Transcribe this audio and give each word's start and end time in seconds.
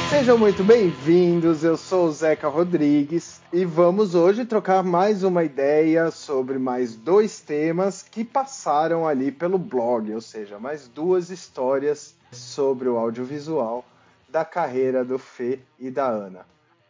Sejam 0.09 0.39
muito 0.39 0.63
bem-vindos, 0.63 1.63
eu 1.63 1.77
sou 1.77 2.07
o 2.07 2.11
Zeca 2.11 2.47
Rodrigues 2.47 3.39
e 3.53 3.63
vamos 3.63 4.15
hoje 4.15 4.43
trocar 4.43 4.83
mais 4.83 5.23
uma 5.23 5.43
ideia 5.43 6.09
sobre 6.09 6.57
mais 6.57 6.95
dois 6.95 7.39
temas 7.39 8.01
que 8.01 8.25
passaram 8.25 9.07
ali 9.07 9.31
pelo 9.31 9.59
blog, 9.59 10.11
ou 10.11 10.19
seja, 10.19 10.57
mais 10.57 10.87
duas 10.87 11.29
histórias 11.29 12.15
sobre 12.31 12.89
o 12.89 12.97
audiovisual 12.97 13.85
da 14.27 14.43
carreira 14.43 15.05
do 15.05 15.19
Fê 15.19 15.59
e 15.79 15.91
da 15.91 16.07
Ana. 16.07 16.43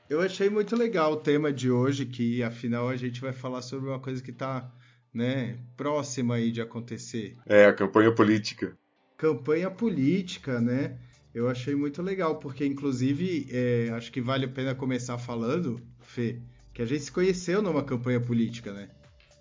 Eu 0.09 0.21
achei 0.21 0.49
muito 0.49 0.77
legal 0.77 1.11
o 1.11 1.17
tema 1.17 1.51
de 1.51 1.69
hoje, 1.69 2.05
que 2.05 2.41
afinal 2.41 2.87
a 2.87 2.95
gente 2.95 3.19
vai 3.19 3.33
falar 3.33 3.61
sobre 3.61 3.89
uma 3.89 3.99
coisa 3.99 4.23
que 4.23 4.31
está 4.31 4.71
né, 5.13 5.59
próxima 5.75 6.35
aí 6.35 6.51
de 6.51 6.61
acontecer. 6.61 7.35
É, 7.45 7.65
a 7.65 7.73
campanha 7.73 8.15
política. 8.15 8.77
Campanha 9.17 9.69
política, 9.69 10.61
né? 10.61 10.97
Eu 11.33 11.47
achei 11.47 11.75
muito 11.75 12.01
legal, 12.01 12.37
porque 12.37 12.65
inclusive 12.65 13.47
é, 13.51 13.89
acho 13.93 14.11
que 14.11 14.19
vale 14.19 14.45
a 14.45 14.49
pena 14.49 14.73
começar 14.73 15.17
falando, 15.17 15.79
Fê, 16.01 16.39
que 16.73 16.81
a 16.81 16.85
gente 16.85 17.03
se 17.03 17.11
conheceu 17.11 17.61
numa 17.61 17.83
campanha 17.83 18.19
política, 18.19 18.73
né? 18.73 18.89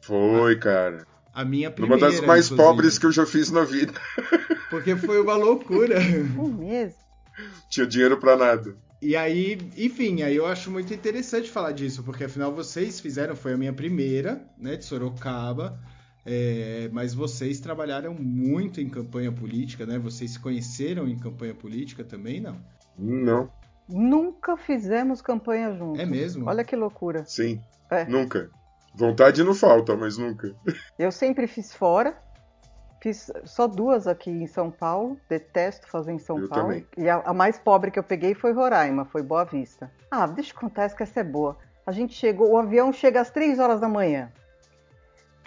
Foi, 0.02 0.56
cara. 0.56 1.06
A 1.33 1.45
minha 1.45 1.70
primeira. 1.70 1.97
Uma 1.97 2.11
das 2.11 2.20
mais 2.20 2.47
inclusive. 2.47 2.56
pobres 2.56 2.98
que 2.98 3.06
eu 3.06 3.12
já 3.12 3.24
fiz 3.24 3.51
na 3.51 3.64
vida. 3.64 3.92
Porque 4.69 4.97
foi 4.97 5.20
uma 5.20 5.34
loucura. 5.37 5.94
É 5.94 6.19
mesmo? 6.19 6.94
Tinha 7.70 7.86
dinheiro 7.86 8.19
pra 8.19 8.36
nada. 8.36 8.77
E 9.00 9.14
aí, 9.14 9.56
enfim, 9.77 10.22
aí 10.22 10.34
eu 10.34 10.47
acho 10.47 10.70
muito 10.70 10.92
interessante 10.92 11.48
falar 11.48 11.70
disso, 11.70 12.03
porque 12.03 12.25
afinal 12.25 12.53
vocês 12.53 12.98
fizeram, 12.98 13.36
foi 13.36 13.53
a 13.53 13.56
minha 13.56 13.72
primeira, 13.72 14.44
né, 14.59 14.75
de 14.75 14.84
Sorocaba. 14.84 15.78
É, 16.27 16.88
mas 16.92 17.14
vocês 17.14 17.61
trabalharam 17.61 18.14
muito 18.14 18.80
em 18.80 18.88
campanha 18.88 19.33
política, 19.33 19.86
né? 19.86 19.98
Vocês 19.98 20.33
se 20.33 20.38
conheceram 20.38 21.08
em 21.08 21.19
campanha 21.19 21.55
política 21.55 22.05
também, 22.05 22.41
não? 22.41 22.56
Não. 22.98 23.50
Nunca 23.88 24.56
fizemos 24.56 25.22
campanha 25.22 25.72
juntos. 25.72 26.00
É 26.00 26.05
mesmo? 26.05 26.47
Olha 26.47 26.62
que 26.62 26.77
loucura. 26.77 27.25
Sim. 27.25 27.60
É. 27.91 28.05
Nunca. 28.05 28.50
Vontade 28.94 29.42
não 29.42 29.55
falta, 29.55 29.97
mas 29.97 30.19
nunca. 30.19 30.55
Eu 30.98 31.10
sempre 31.10 31.47
fiz 31.47 31.72
fora. 31.75 32.19
Fiz 33.00 33.30
só 33.44 33.69
duas 33.69 34.06
aqui 34.08 34.28
em 34.28 34.47
São 34.47 34.70
Paulo. 34.70 35.16
Detesto 35.28 35.88
fazer 35.88 36.12
em 36.12 36.19
São 36.19 36.38
Eu 36.38 36.48
Paulo. 36.48 36.64
também. 36.64 36.86
E 36.98 37.08
a, 37.08 37.22
a 37.25 37.32
mais 37.32 37.58
pobre 37.58 37.91
que 37.91 37.98
eu 37.98 38.03
peguei 38.03 38.34
foi 38.34 38.53
Roraima, 38.53 39.05
foi 39.05 39.22
Boa 39.22 39.44
Vista. 39.44 39.91
Ah, 40.10 40.27
deixa 40.27 40.53
eu 40.53 40.58
contar 40.58 40.82
essa 40.82 40.97
que 40.97 41.05
essa 41.05 41.20
é 41.20 41.25
boa. 41.25 41.56
A 41.86 41.92
gente 41.92 42.12
chegou, 42.12 42.50
o 42.50 42.58
avião 42.58 42.92
chega 42.92 43.20
às 43.20 43.30
3 43.30 43.58
horas 43.60 43.80
da 43.80 43.88
manhã. 43.88 44.30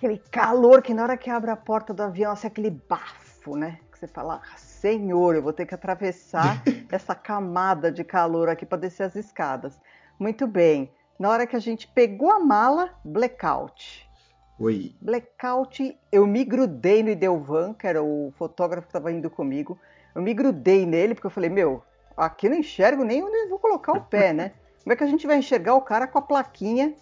Aquele 0.01 0.17
calor 0.17 0.81
que 0.81 0.95
na 0.95 1.03
hora 1.03 1.15
que 1.15 1.29
abre 1.29 1.51
a 1.51 1.55
porta 1.55 1.93
do 1.93 2.01
avião, 2.01 2.31
assim, 2.31 2.47
aquele 2.47 2.71
bafo, 2.71 3.55
né? 3.55 3.77
Que 3.91 3.99
você 3.99 4.07
fala, 4.07 4.41
"Ah, 4.43 4.57
senhor, 4.57 5.35
eu 5.35 5.43
vou 5.43 5.53
ter 5.53 5.67
que 5.67 5.75
atravessar 5.75 6.59
essa 6.91 7.13
camada 7.13 7.91
de 7.91 8.03
calor 8.03 8.49
aqui 8.49 8.65
para 8.65 8.79
descer 8.79 9.03
as 9.03 9.15
escadas. 9.15 9.79
Muito 10.17 10.47
bem. 10.47 10.91
Na 11.19 11.29
hora 11.29 11.45
que 11.45 11.55
a 11.55 11.59
gente 11.59 11.87
pegou 11.87 12.31
a 12.31 12.39
mala, 12.39 12.89
blackout. 13.05 14.09
Oi. 14.57 14.95
Blackout, 14.99 15.95
eu 16.11 16.25
me 16.25 16.43
grudei 16.43 17.03
no 17.03 17.11
Idelvan, 17.11 17.75
que 17.75 17.85
era 17.85 18.01
o 18.01 18.33
fotógrafo 18.39 18.87
que 18.87 18.89
estava 18.89 19.11
indo 19.11 19.29
comigo. 19.29 19.77
Eu 20.15 20.23
me 20.23 20.33
grudei 20.33 20.83
nele, 20.83 21.13
porque 21.13 21.27
eu 21.27 21.31
falei, 21.31 21.51
meu, 21.51 21.83
aqui 22.17 22.49
não 22.49 22.57
enxergo 22.57 23.03
nem 23.03 23.21
onde 23.21 23.35
eu 23.35 23.49
vou 23.49 23.59
colocar 23.59 23.91
o 23.91 24.01
pé, 24.01 24.33
né? 24.33 24.53
Como 24.81 24.93
é 24.93 24.95
que 24.95 25.03
a 25.03 25.07
gente 25.07 25.27
vai 25.27 25.37
enxergar 25.37 25.75
o 25.75 25.81
cara 25.81 26.07
com 26.07 26.17
a 26.17 26.23
plaquinha 26.23 26.95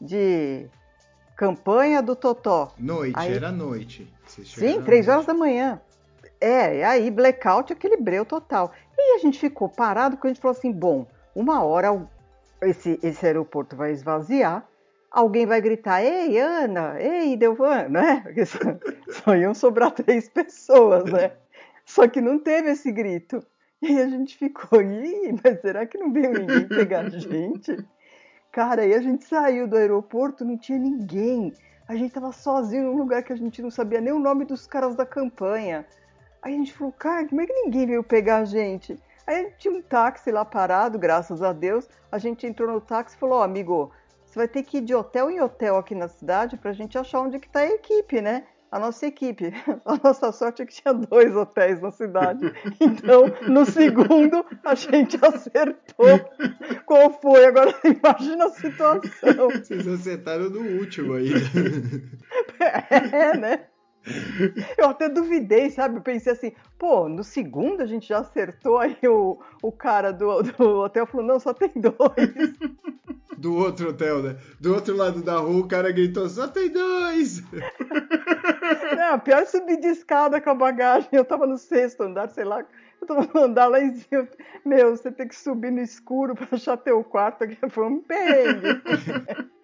de 0.00 0.70
campanha 1.40 2.02
do 2.02 2.14
Totó? 2.14 2.70
Noite, 2.78 3.14
Aí- 3.16 3.32
era 3.34 3.50
noite. 3.50 4.06
Sim, 4.26 4.82
três 4.82 5.08
horas 5.08 5.24
da 5.24 5.32
manhã. 5.32 5.80
É, 6.38 6.76
e 6.76 6.82
aí 6.82 7.10
blackout, 7.10 7.72
aquele 7.72 7.96
breu 7.96 8.26
total. 8.26 8.70
E 8.96 9.14
a 9.16 9.18
gente 9.18 9.38
ficou 9.38 9.66
parado 9.66 10.16
porque 10.16 10.28
a 10.28 10.30
gente 10.30 10.42
falou 10.42 10.54
assim, 10.54 10.70
bom, 10.70 11.06
uma 11.34 11.64
hora 11.64 12.06
esse, 12.60 13.00
esse 13.02 13.24
aeroporto 13.24 13.74
vai 13.74 13.90
esvaziar, 13.90 14.68
alguém 15.10 15.46
vai 15.46 15.62
gritar, 15.62 16.02
ei, 16.02 16.38
Ana, 16.38 17.00
ei, 17.00 17.34
Delvan, 17.38 17.88
né? 17.88 18.20
Porque 18.24 18.44
só, 18.44 18.58
só 19.08 19.34
iam 19.34 19.54
sobrar 19.54 19.92
três 19.92 20.28
pessoas, 20.28 21.04
né? 21.10 21.32
Só 21.86 22.06
que 22.06 22.20
não 22.20 22.38
teve 22.38 22.70
esse 22.70 22.92
grito. 22.92 23.42
E 23.80 23.86
aí 23.86 24.02
a 24.02 24.08
gente 24.08 24.36
ficou, 24.36 24.82
Ih, 24.82 25.34
mas 25.42 25.58
será 25.62 25.86
que 25.86 25.96
não 25.96 26.12
veio 26.12 26.32
ninguém 26.34 26.68
pegar 26.68 27.06
a 27.06 27.08
gente? 27.08 27.78
Cara, 28.52 28.82
aí 28.82 28.92
a 28.94 29.00
gente 29.00 29.24
saiu 29.24 29.68
do 29.68 29.76
aeroporto, 29.76 30.44
não 30.44 30.58
tinha 30.58 30.76
ninguém. 30.76 31.52
A 31.86 31.94
gente 31.94 32.12
tava 32.12 32.32
sozinho 32.32 32.84
num 32.84 32.98
lugar 32.98 33.22
que 33.22 33.32
a 33.32 33.36
gente 33.36 33.62
não 33.62 33.70
sabia 33.70 34.00
nem 34.00 34.12
o 34.12 34.18
nome 34.18 34.44
dos 34.44 34.66
caras 34.66 34.96
da 34.96 35.06
campanha. 35.06 35.86
Aí 36.42 36.54
a 36.54 36.56
gente 36.56 36.72
falou, 36.72 36.92
cara, 36.92 37.28
como 37.28 37.40
é 37.40 37.46
que 37.46 37.52
ninguém 37.52 37.86
veio 37.86 38.02
pegar 38.02 38.38
a 38.38 38.44
gente? 38.44 38.98
Aí 39.24 39.52
tinha 39.56 39.72
um 39.72 39.80
táxi 39.80 40.32
lá 40.32 40.44
parado, 40.44 40.98
graças 40.98 41.42
a 41.42 41.52
Deus. 41.52 41.88
A 42.10 42.18
gente 42.18 42.44
entrou 42.44 42.72
no 42.72 42.80
táxi 42.80 43.14
e 43.14 43.20
falou, 43.20 43.38
ó, 43.38 43.42
amigo, 43.44 43.92
você 44.24 44.36
vai 44.36 44.48
ter 44.48 44.64
que 44.64 44.78
ir 44.78 44.80
de 44.80 44.94
hotel 44.96 45.30
em 45.30 45.40
hotel 45.40 45.76
aqui 45.76 45.94
na 45.94 46.08
cidade 46.08 46.56
pra 46.56 46.72
gente 46.72 46.98
achar 46.98 47.20
onde 47.20 47.38
que 47.38 47.48
tá 47.48 47.60
a 47.60 47.66
equipe, 47.66 48.20
né? 48.20 48.44
A 48.70 48.78
nossa 48.78 49.06
equipe. 49.06 49.52
A 49.84 49.96
nossa 50.02 50.30
sorte 50.30 50.62
é 50.62 50.66
que 50.66 50.80
tinha 50.80 50.94
dois 50.94 51.34
hotéis 51.34 51.80
na 51.80 51.90
cidade. 51.90 52.52
Então, 52.80 53.24
no 53.48 53.66
segundo, 53.66 54.44
a 54.64 54.74
gente 54.74 55.18
acertou 55.20 56.20
qual 56.86 57.10
foi. 57.20 57.46
Agora, 57.46 57.74
imagina 57.84 58.46
a 58.46 58.50
situação. 58.50 59.50
Vocês 59.50 59.88
acertaram 59.88 60.50
no 60.50 60.60
último 60.78 61.14
aí. 61.14 61.30
É, 62.60 63.36
né? 63.36 63.66
Eu 64.78 64.88
até 64.88 65.08
duvidei, 65.08 65.70
sabe? 65.70 65.96
Eu 65.96 66.02
pensei 66.02 66.32
assim, 66.32 66.52
pô, 66.78 67.08
no 67.08 67.22
segundo 67.22 67.82
a 67.82 67.86
gente 67.86 68.08
já 68.08 68.18
acertou, 68.18 68.78
aí 68.78 68.96
o, 69.04 69.38
o 69.62 69.70
cara 69.70 70.12
do, 70.12 70.42
do 70.42 70.80
hotel 70.80 71.06
falou, 71.06 71.26
não, 71.26 71.38
só 71.38 71.52
tem 71.52 71.70
dois. 71.74 71.94
Do 73.40 73.54
outro 73.56 73.88
hotel, 73.88 74.22
né? 74.22 74.36
Do 74.60 74.74
outro 74.74 74.94
lado 74.94 75.22
da 75.22 75.38
rua, 75.38 75.60
o 75.62 75.66
cara 75.66 75.90
gritou: 75.90 76.28
só 76.28 76.46
tem 76.46 76.68
dois! 76.68 77.42
Não, 78.94 79.18
pior 79.18 79.38
é 79.38 79.46
subir 79.46 79.80
de 79.80 79.86
escada 79.86 80.38
com 80.42 80.50
a 80.50 80.54
bagagem. 80.54 81.08
Eu 81.10 81.24
tava 81.24 81.46
no 81.46 81.56
sexto 81.56 82.02
andar, 82.02 82.28
sei 82.28 82.44
lá. 82.44 82.62
Eu 83.00 83.06
tava 83.06 83.26
no 83.32 83.40
andar 83.40 83.66
lá 83.68 83.80
em 83.80 83.94
cima. 83.94 84.28
Meu, 84.62 84.94
você 84.94 85.10
tem 85.10 85.26
que 85.26 85.34
subir 85.34 85.72
no 85.72 85.80
escuro 85.80 86.34
pra 86.34 86.48
achar 86.52 86.76
teu 86.76 87.02
quarto. 87.02 87.48
Que 87.48 87.56
foi 87.70 87.86
um 87.86 88.02
perrengue. 88.02 88.82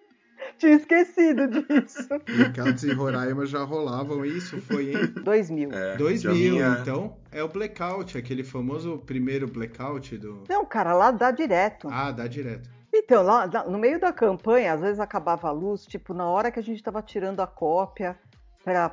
Tinha 0.57 0.73
esquecido 0.75 1.47
disso. 1.47 2.07
Blackouts 2.35 2.83
em 2.83 2.93
Roraima 2.93 3.45
já 3.45 3.63
rolavam 3.63 4.25
isso, 4.25 4.59
foi 4.61 4.93
em 4.93 5.05
2000. 5.23 5.71
É, 5.71 5.95
2000, 5.97 6.17
já 6.21 6.31
vinha- 6.33 6.77
então 6.81 7.15
é 7.31 7.43
o 7.43 7.47
blackout, 7.47 8.17
aquele 8.17 8.43
famoso 8.43 8.97
primeiro 9.05 9.47
blackout 9.47 10.17
do. 10.17 10.43
Não, 10.49 10.65
cara, 10.65 10.93
lá 10.93 11.11
dá 11.11 11.29
direto. 11.31 11.87
Ah, 11.91 12.11
dá 12.11 12.27
direto. 12.27 12.69
Então, 12.93 13.21
lá 13.21 13.45
no 13.67 13.77
meio 13.77 13.99
da 13.99 14.11
campanha, 14.11 14.73
às 14.73 14.81
vezes 14.81 14.99
acabava 14.99 15.47
a 15.49 15.51
luz, 15.51 15.85
tipo, 15.85 16.13
na 16.13 16.25
hora 16.27 16.49
que 16.49 16.59
a 16.59 16.63
gente 16.63 16.81
tava 16.81 17.01
tirando 17.01 17.41
a 17.41 17.47
cópia 17.47 18.17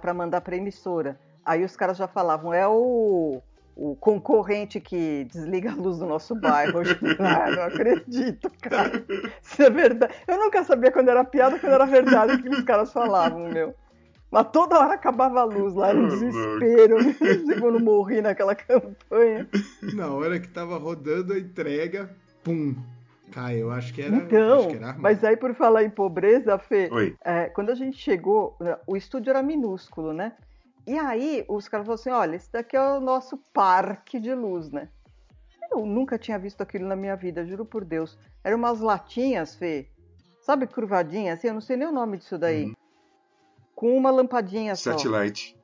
pra 0.01 0.13
mandar 0.15 0.41
pra 0.41 0.57
emissora. 0.57 1.19
Aí 1.45 1.65
os 1.65 1.75
caras 1.77 1.97
já 1.97 2.07
falavam, 2.07 2.53
é 2.53 2.67
o, 2.67 3.41
o 3.77 3.97
concorrente 3.97 4.81
que 4.81 5.25
desliga 5.25 5.73
a 5.73 5.75
luz 5.75 5.99
do 5.99 6.07
nosso 6.07 6.35
bairro. 6.35 6.83
Eu, 6.83 6.97
ah, 7.19 7.51
não 7.51 7.63
acredito, 7.65 8.51
cara. 8.61 9.05
Isso 9.43 9.63
é 9.63 9.71
verdade. 9.71 10.15
Eu 10.27 10.39
nunca 10.39 10.63
sabia 10.65 10.93
quando 10.93 11.09
era 11.09 11.25
piada, 11.25 11.59
quando 11.59 11.73
era 11.73 11.87
verdade 11.87 12.35
o 12.35 12.43
que 12.43 12.49
os 12.49 12.63
caras 12.63 12.93
falavam, 12.93 13.49
meu. 13.49 13.75
Mas 14.31 14.49
toda 14.51 14.79
hora 14.79 14.95
acabava 14.95 15.41
a 15.41 15.45
luz 15.45 15.75
lá, 15.75 15.91
era 15.91 15.99
um 15.99 16.09
desespero. 16.09 16.97
Segundo 17.47 17.79
morri 17.79 18.21
naquela 18.21 18.55
campanha. 18.55 19.49
Na 19.95 20.09
hora 20.09 20.41
que 20.41 20.49
tava 20.49 20.77
rodando 20.77 21.33
a 21.33 21.39
entrega, 21.39 22.11
pum! 22.43 22.75
Cai, 23.31 23.61
eu 23.61 23.71
acho 23.71 23.93
que 23.93 24.03
era. 24.03 24.15
Então, 24.15 24.59
acho 24.59 24.69
que 24.69 24.77
era 24.77 24.95
mas 24.99 25.25
aí 25.25 25.37
por 25.37 25.55
falar 25.55 25.83
em 25.83 25.91
pobreza, 25.91 26.59
Fê, 26.59 26.89
Oi. 26.93 27.17
é, 27.25 27.47
quando 27.47 27.71
a 27.71 27.75
gente 27.75 27.99
chegou, 27.99 28.57
né, 28.61 28.77
o 28.87 28.97
estúdio 28.97 29.31
era 29.31 29.43
minúsculo, 29.43 30.13
né? 30.13 30.33
E 30.87 30.99
aí 30.99 31.45
os 31.49 31.69
caras 31.69 31.87
falaram 31.87 32.01
assim, 32.01 32.11
olha, 32.11 32.37
esse 32.37 32.51
daqui 32.53 32.77
é 32.77 32.81
o 32.83 33.01
nosso 33.01 33.39
parque 33.53 34.21
de 34.21 34.35
luz, 34.35 34.71
né? 34.71 34.89
Eu 35.73 35.87
nunca 35.87 36.19
tinha 36.19 36.39
visto 36.39 36.61
aquilo 36.61 36.87
na 36.87 36.95
minha 36.95 37.17
vida, 37.17 37.45
juro 37.45 37.65
por 37.65 37.85
Deus. 37.85 38.19
Eram 38.43 38.59
umas 38.59 38.81
latinhas, 38.81 39.55
Fê, 39.57 39.89
sabe, 40.43 40.67
curvadinhas, 40.67 41.39
assim, 41.39 41.49
eu 41.49 41.55
não 41.55 41.61
sei 41.61 41.77
nem 41.77 41.89
o 41.89 41.93
nome 41.93 42.19
disso 42.19 42.39
daí. 42.39 42.67
Uhum. 42.67 42.75
Com 43.75 43.97
uma 43.97 44.11
lampadinha 44.11 44.77
só. 44.77 44.97
Satellite. 44.97 45.57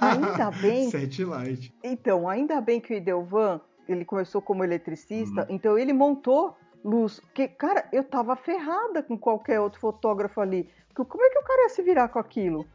Ainda 0.00 0.50
bem 0.50 0.90
light. 1.28 1.74
Então, 1.84 2.28
ainda 2.28 2.60
bem 2.60 2.80
que 2.80 2.94
o 2.94 2.96
Idelvan, 2.96 3.60
ele 3.86 4.04
começou 4.04 4.40
como 4.40 4.64
eletricista, 4.64 5.42
Uhum. 5.42 5.46
então 5.50 5.78
ele 5.78 5.92
montou 5.92 6.56
luz. 6.82 7.20
Porque, 7.20 7.46
cara, 7.48 7.86
eu 7.92 8.02
tava 8.02 8.34
ferrada 8.34 9.02
com 9.02 9.16
qualquer 9.16 9.60
outro 9.60 9.78
fotógrafo 9.78 10.40
ali. 10.40 10.68
Porque 10.88 11.04
Como 11.10 11.22
é 11.22 11.30
que 11.30 11.38
o 11.38 11.44
cara 11.44 11.62
ia 11.64 11.68
se 11.68 11.82
virar 11.82 12.08
com 12.08 12.18
aquilo? 12.18 12.66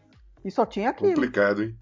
E 0.44 0.52
só 0.52 0.66
tinha 0.66 0.90
aquilo. 0.90 1.10
Complicado, 1.14 1.64
hein? 1.64 1.76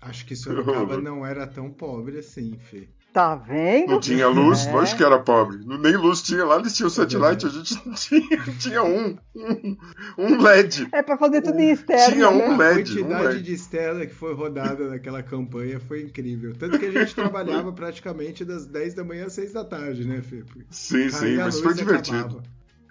Acho 0.00 0.24
que 0.26 0.34
Sorocaba 0.36 0.96
não 1.02 1.24
era 1.26 1.46
tão 1.46 1.70
pobre 1.70 2.18
assim, 2.18 2.58
Fê. 2.58 2.88
Tá 3.12 3.34
vendo? 3.34 3.90
Não 3.90 3.98
tinha 4.00 4.28
luz, 4.28 4.66
É. 4.68 4.72
lógico 4.72 4.98
que 4.98 5.04
era 5.04 5.18
pobre. 5.18 5.58
Nem 5.66 5.96
luz 5.96 6.22
tinha. 6.22 6.44
Lá 6.44 6.56
eles 6.60 6.76
tinham 6.76 6.88
satellite, 6.88 7.44
a 7.44 7.48
gente 7.48 7.74
não 7.84 7.92
tinha. 7.92 8.38
Tinha 8.60 8.82
um. 8.84 9.18
Um, 9.34 9.76
um 10.16 10.40
LED. 10.40 10.86
É 10.92 11.02
pra 11.02 11.18
fazer 11.18 11.42
tudo 11.42 11.58
em 11.58 11.70
externo. 11.72 12.12
Tinha 12.14 12.30
um 12.30 12.38
né? 12.38 12.54
A 12.54 12.56
LED, 12.56 12.94
quantidade 12.94 13.24
um 13.24 13.28
LED. 13.30 13.42
de 13.42 13.54
Stella 13.58 14.06
que 14.06 14.14
foi 14.14 14.32
rodada 14.32 14.88
naquela 14.88 15.24
campanha 15.24 15.80
foi 15.80 16.02
incrível. 16.02 16.52
Tanto 16.56 16.78
que 16.78 16.86
a 16.86 16.90
gente 16.92 17.12
trabalhava 17.12 17.72
praticamente 17.72 18.44
das 18.44 18.64
10 18.64 18.94
da 18.94 19.02
manhã 19.02 19.26
às 19.26 19.32
6 19.32 19.54
da 19.54 19.64
tarde, 19.64 20.06
né, 20.06 20.22
Fê? 20.22 20.44
Porque 20.44 20.64
Sim, 20.70 21.10
sim, 21.10 21.18
caía 21.18 21.42
a 21.42 21.44
mas 21.46 21.60
foi 21.60 21.74
divertido. 21.74 22.16
acabava. 22.16 22.42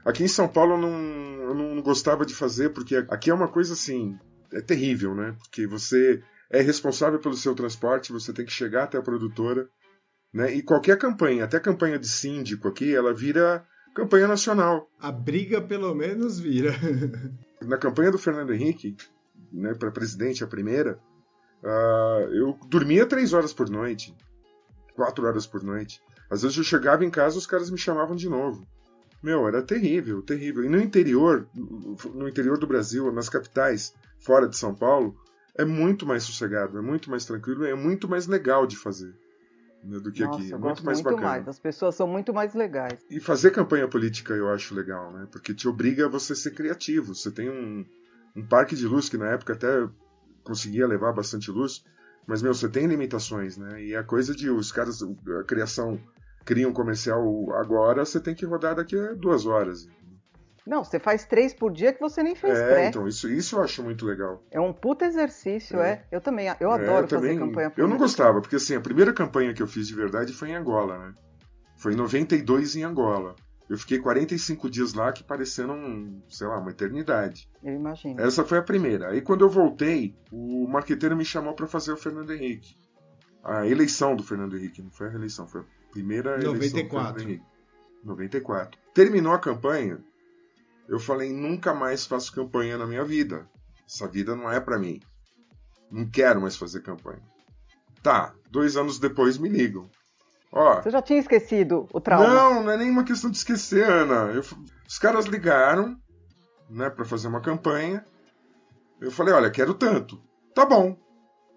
Aqui 0.03 0.23
em 0.23 0.27
São 0.27 0.49
Paulo 0.49 0.73
eu 0.73 0.81
não, 0.81 0.99
eu 1.43 1.53
não 1.55 1.81
gostava 1.81 2.25
de 2.25 2.33
fazer, 2.35 2.71
porque 2.71 2.97
aqui 3.09 3.29
é 3.29 3.33
uma 3.33 3.47
coisa 3.47 3.71
assim, 3.71 4.17
é 4.53 4.61
terrível, 4.61 5.15
né? 5.15 5.35
Porque 5.37 5.67
você 5.67 6.23
é 6.49 6.61
responsável 6.61 7.19
pelo 7.19 7.35
seu 7.35 7.53
transporte, 7.53 8.11
você 8.11 8.33
tem 8.33 8.45
que 8.45 8.51
chegar 8.51 8.83
até 8.83 8.97
a 8.97 9.03
produtora, 9.03 9.69
né? 10.33 10.53
E 10.53 10.61
qualquer 10.61 10.97
campanha, 10.97 11.43
até 11.43 11.59
campanha 11.59 11.99
de 11.99 12.07
síndico 12.07 12.67
aqui, 12.67 12.93
ela 12.93 13.13
vira 13.13 13.65
campanha 13.95 14.27
nacional. 14.27 14.89
A 14.99 15.11
briga 15.11 15.61
pelo 15.61 15.93
menos 15.93 16.39
vira. 16.39 16.73
Na 17.61 17.77
campanha 17.77 18.11
do 18.11 18.17
Fernando 18.17 18.53
Henrique, 18.53 18.95
né, 19.51 19.73
para 19.73 19.91
presidente, 19.91 20.43
a 20.43 20.47
primeira, 20.47 20.97
ah, 21.63 22.27
eu 22.31 22.57
dormia 22.67 23.05
três 23.05 23.33
horas 23.33 23.51
por 23.51 23.69
noite, 23.69 24.15
quatro 24.95 25.25
horas 25.25 25.45
por 25.45 25.61
noite. 25.61 26.01
Às 26.29 26.43
vezes 26.43 26.57
eu 26.57 26.63
chegava 26.63 27.03
em 27.03 27.09
casa 27.09 27.37
os 27.37 27.47
caras 27.47 27.69
me 27.69 27.77
chamavam 27.77 28.15
de 28.15 28.29
novo. 28.29 28.65
Meu, 29.21 29.47
era 29.47 29.61
terrível, 29.61 30.21
terrível. 30.21 30.63
E 30.63 30.69
no 30.69 30.79
interior, 30.79 31.47
no 32.13 32.29
interior 32.29 32.57
do 32.57 32.67
Brasil, 32.67 33.11
nas 33.11 33.27
capitais, 33.27 33.93
fora 34.19 34.47
de 34.47 34.57
São 34.57 34.73
Paulo, 34.73 35.15
é 35.57 35.65
muito 35.65 36.05
mais 36.05 36.23
sossegado, 36.23 36.77
é 36.77 36.81
muito 36.81 37.09
mais 37.09 37.25
tranquilo, 37.25 37.65
é 37.65 37.75
muito 37.75 38.07
mais 38.07 38.27
legal 38.27 38.65
de 38.65 38.77
fazer 38.77 39.13
né, 39.83 39.99
do 39.99 40.11
que 40.11 40.23
Nossa, 40.23 40.39
aqui. 40.39 40.53
É 40.53 40.57
muito 40.57 40.85
mais 40.85 41.01
muito 41.01 41.15
bacana. 41.15 41.29
mais. 41.29 41.47
As 41.47 41.59
pessoas 41.59 41.95
são 41.95 42.07
muito 42.07 42.33
mais 42.33 42.53
legais. 42.53 42.99
E 43.09 43.19
fazer 43.19 43.51
campanha 43.51 43.87
política 43.87 44.33
eu 44.33 44.49
acho 44.49 44.75
legal, 44.75 45.11
né? 45.11 45.27
Porque 45.31 45.53
te 45.53 45.67
obriga 45.67 46.05
a 46.05 46.09
você 46.09 46.35
ser 46.35 46.51
criativo. 46.51 47.15
Você 47.15 47.31
tem 47.31 47.49
um, 47.49 47.85
um 48.35 48.45
parque 48.45 48.75
de 48.75 48.87
luz 48.87 49.09
que 49.09 49.17
na 49.17 49.29
época 49.29 49.53
até 49.53 49.87
conseguia 50.43 50.87
levar 50.87 51.13
bastante 51.13 51.51
luz, 51.51 51.83
mas 52.25 52.41
meu, 52.41 52.53
você 52.53 52.67
tem 52.67 52.87
limitações, 52.87 53.57
né? 53.57 53.83
E 53.83 53.95
a 53.95 54.03
coisa 54.03 54.35
de 54.35 54.49
os 54.49 54.71
caras, 54.71 55.01
a 55.01 55.43
criação 55.43 55.99
cria 56.45 56.67
um 56.67 56.73
comercial 56.73 57.53
agora, 57.53 58.05
você 58.05 58.19
tem 58.19 58.33
que 58.33 58.45
rodar 58.45 58.75
daqui 58.75 58.97
a 58.97 59.13
duas 59.13 59.45
horas. 59.45 59.87
Não, 60.65 60.83
você 60.83 60.99
faz 60.99 61.25
três 61.25 61.53
por 61.53 61.71
dia 61.71 61.91
que 61.93 61.99
você 61.99 62.21
nem 62.21 62.35
fez 62.35 62.57
É, 62.57 62.67
pré. 62.73 62.87
então 62.89 63.07
isso, 63.07 63.29
isso 63.29 63.55
eu 63.57 63.63
acho 63.63 63.83
muito 63.83 64.05
legal. 64.05 64.43
É 64.51 64.59
um 64.59 64.71
puta 64.73 65.05
exercício, 65.05 65.79
É. 65.79 65.91
é. 65.91 66.05
Eu 66.11 66.21
também, 66.21 66.47
eu 66.59 66.71
É, 66.71 66.73
adoro 66.73 66.79
eu 66.81 67.07
fazer 67.07 67.07
também- 67.07 67.37
campanha 67.39 67.69
política. 67.69 67.81
Eu 67.81 67.87
não 67.87 67.97
gostava, 67.97 68.41
porque 68.41 68.55
assim, 68.57 68.75
a 68.75 68.81
primeira 68.81 69.11
campanha 69.13 69.53
que 69.53 69.61
eu 69.63 69.67
fiz 69.67 69.87
de 69.87 69.95
verdade 69.95 70.33
foi 70.33 70.49
em 70.49 70.55
Angola, 70.55 70.97
né? 70.97 71.13
Foi 71.77 71.93
em 71.93 71.95
92 71.95 72.75
em 72.75 72.83
Angola. 72.83 73.35
Eu 73.69 73.77
fiquei 73.77 73.99
45 73.99 74.67
dias 74.69 74.93
lá 74.95 75.11
que 75.11 75.23
pareceram, 75.23 76.21
sei 76.27 76.47
lá, 76.47 76.57
uma 76.59 76.71
eternidade. 76.71 77.47
Eu 77.63 77.73
imagino. 77.75 78.19
Essa 78.19 78.43
foi 78.43 78.57
a 78.57 78.63
primeira. 78.63 79.09
Aí 79.09 79.21
quando 79.21 79.45
eu 79.45 79.49
voltei, 79.49 80.15
o 80.31 80.67
marqueteiro 80.67 81.15
me 81.15 81.23
chamou 81.23 81.53
para 81.53 81.67
fazer 81.67 81.91
o 81.91 81.97
Fernando 81.97 82.31
Henrique. 82.33 82.75
A 83.43 83.65
eleição 83.67 84.15
do 84.15 84.23
Fernando 84.23 84.57
Henrique, 84.57 84.81
não 84.81 84.89
foi 84.91 85.07
a 85.07 85.09
reeleição, 85.11 85.47
foi 85.47 85.61
a 85.61 85.65
primeira 85.91 86.31
eleição 86.31 86.53
94. 86.55 87.13
do 87.13 87.19
Fernando 87.19 87.29
Henrique. 87.29 87.45
94. 88.03 88.79
Terminou 88.93 89.33
a 89.33 89.39
campanha, 89.39 89.99
eu 90.89 90.99
falei, 90.99 91.31
nunca 91.31 91.73
mais 91.73 92.05
faço 92.05 92.33
campanha 92.33 92.77
na 92.77 92.85
minha 92.85 93.03
vida. 93.05 93.47
Essa 93.87 94.07
vida 94.07 94.35
não 94.35 94.51
é 94.51 94.59
para 94.59 94.77
mim. 94.77 94.99
Não 95.91 96.09
quero 96.09 96.41
mais 96.41 96.55
fazer 96.57 96.81
campanha. 96.81 97.21
Tá, 98.03 98.33
dois 98.49 98.75
anos 98.75 98.99
depois 98.99 99.37
me 99.37 99.49
ligam. 99.49 99.89
Ó, 100.51 100.81
Você 100.81 100.89
já 100.89 101.01
tinha 101.01 101.19
esquecido 101.19 101.87
o 101.93 102.01
trauma? 102.01 102.27
não, 102.27 102.63
não 102.63 102.71
é 102.71 102.77
nenhuma 102.77 103.03
questão 103.03 103.29
de 103.29 103.37
esquecer, 103.37 103.83
Ana. 103.87 104.31
Eu- 104.33 104.43
os 104.87 104.97
caras 104.97 105.25
ligaram, 105.25 105.95
né, 106.69 106.89
para 106.89 107.05
fazer 107.05 107.27
uma 107.27 107.41
campanha. 107.41 108.03
Eu 108.99 109.11
falei, 109.11 109.33
olha, 109.33 109.51
quero 109.51 109.73
tanto. 109.73 110.21
Tá 110.55 110.65
bom. 110.65 110.97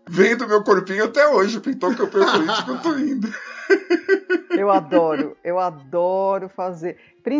Vem 0.08 0.36
do 0.36 0.48
meu 0.48 0.62
corpinho 0.62 1.04
até 1.04 1.26
hoje, 1.28 1.60
pintou 1.60 1.94
campanha 1.94 2.32
política, 2.32 2.70
eu 2.70 2.82
tô 2.82 2.98
indo. 2.98 3.28
Eu 4.50 4.70
adoro, 4.70 5.36
eu 5.42 5.58
adoro 5.58 6.48
fazer. 6.48 6.98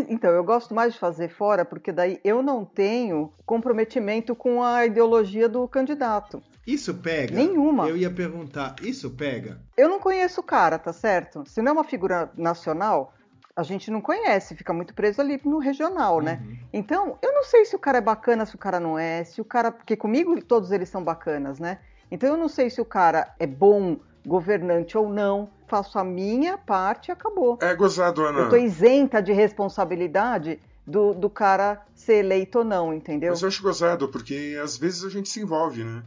Então, 0.08 0.30
eu 0.30 0.42
gosto 0.42 0.74
mais 0.74 0.94
de 0.94 0.98
fazer 0.98 1.28
fora, 1.28 1.64
porque 1.64 1.92
daí 1.92 2.18
eu 2.24 2.42
não 2.42 2.64
tenho 2.64 3.30
comprometimento 3.44 4.34
com 4.34 4.62
a 4.62 4.86
ideologia 4.86 5.48
do 5.48 5.68
candidato. 5.68 6.42
Isso 6.66 6.94
pega? 6.94 7.34
Nenhuma. 7.34 7.88
Eu 7.88 7.96
ia 7.96 8.10
perguntar, 8.10 8.76
isso 8.82 9.10
pega? 9.10 9.60
Eu 9.76 9.88
não 9.88 10.00
conheço 10.00 10.40
o 10.40 10.44
cara, 10.44 10.78
tá 10.78 10.92
certo? 10.92 11.44
Se 11.46 11.60
não 11.60 11.70
é 11.70 11.72
uma 11.72 11.84
figura 11.84 12.30
nacional, 12.36 13.12
a 13.54 13.62
gente 13.62 13.90
não 13.90 14.00
conhece, 14.00 14.56
fica 14.56 14.72
muito 14.72 14.94
preso 14.94 15.20
ali 15.20 15.40
no 15.44 15.58
regional, 15.58 16.20
né? 16.20 16.40
Uhum. 16.42 16.56
Então, 16.72 17.18
eu 17.20 17.32
não 17.34 17.44
sei 17.44 17.64
se 17.64 17.76
o 17.76 17.78
cara 17.78 17.98
é 17.98 18.02
bacana, 18.02 18.46
se 18.46 18.54
o 18.54 18.58
cara 18.58 18.80
não 18.80 18.98
é, 18.98 19.24
se 19.24 19.40
o 19.40 19.44
cara. 19.44 19.70
Porque 19.70 19.96
comigo 19.96 20.42
todos 20.42 20.72
eles 20.72 20.88
são 20.88 21.04
bacanas, 21.04 21.58
né? 21.58 21.78
Então 22.12 22.28
eu 22.28 22.36
não 22.36 22.48
sei 22.48 22.68
se 22.68 22.78
o 22.78 22.84
cara 22.84 23.34
é 23.38 23.46
bom 23.46 23.96
governante 24.24 24.98
ou 24.98 25.08
não. 25.08 25.50
Faço 25.66 25.98
a 25.98 26.04
minha 26.04 26.58
parte 26.58 27.08
e 27.08 27.12
acabou. 27.12 27.58
É 27.62 27.74
gozado, 27.74 28.22
Ana. 28.22 28.40
Eu 28.40 28.48
tô 28.50 28.56
isenta 28.56 29.22
de 29.22 29.32
responsabilidade 29.32 30.60
do, 30.86 31.14
do 31.14 31.30
cara 31.30 31.82
ser 31.94 32.16
eleito 32.16 32.58
ou 32.58 32.64
não, 32.64 32.92
entendeu? 32.92 33.30
Mas 33.30 33.40
eu 33.40 33.48
acho 33.48 33.62
gozado, 33.62 34.10
porque 34.10 34.58
às 34.62 34.76
vezes 34.76 35.04
a 35.04 35.08
gente 35.08 35.30
se 35.30 35.40
envolve, 35.40 35.84
né? 35.84 36.02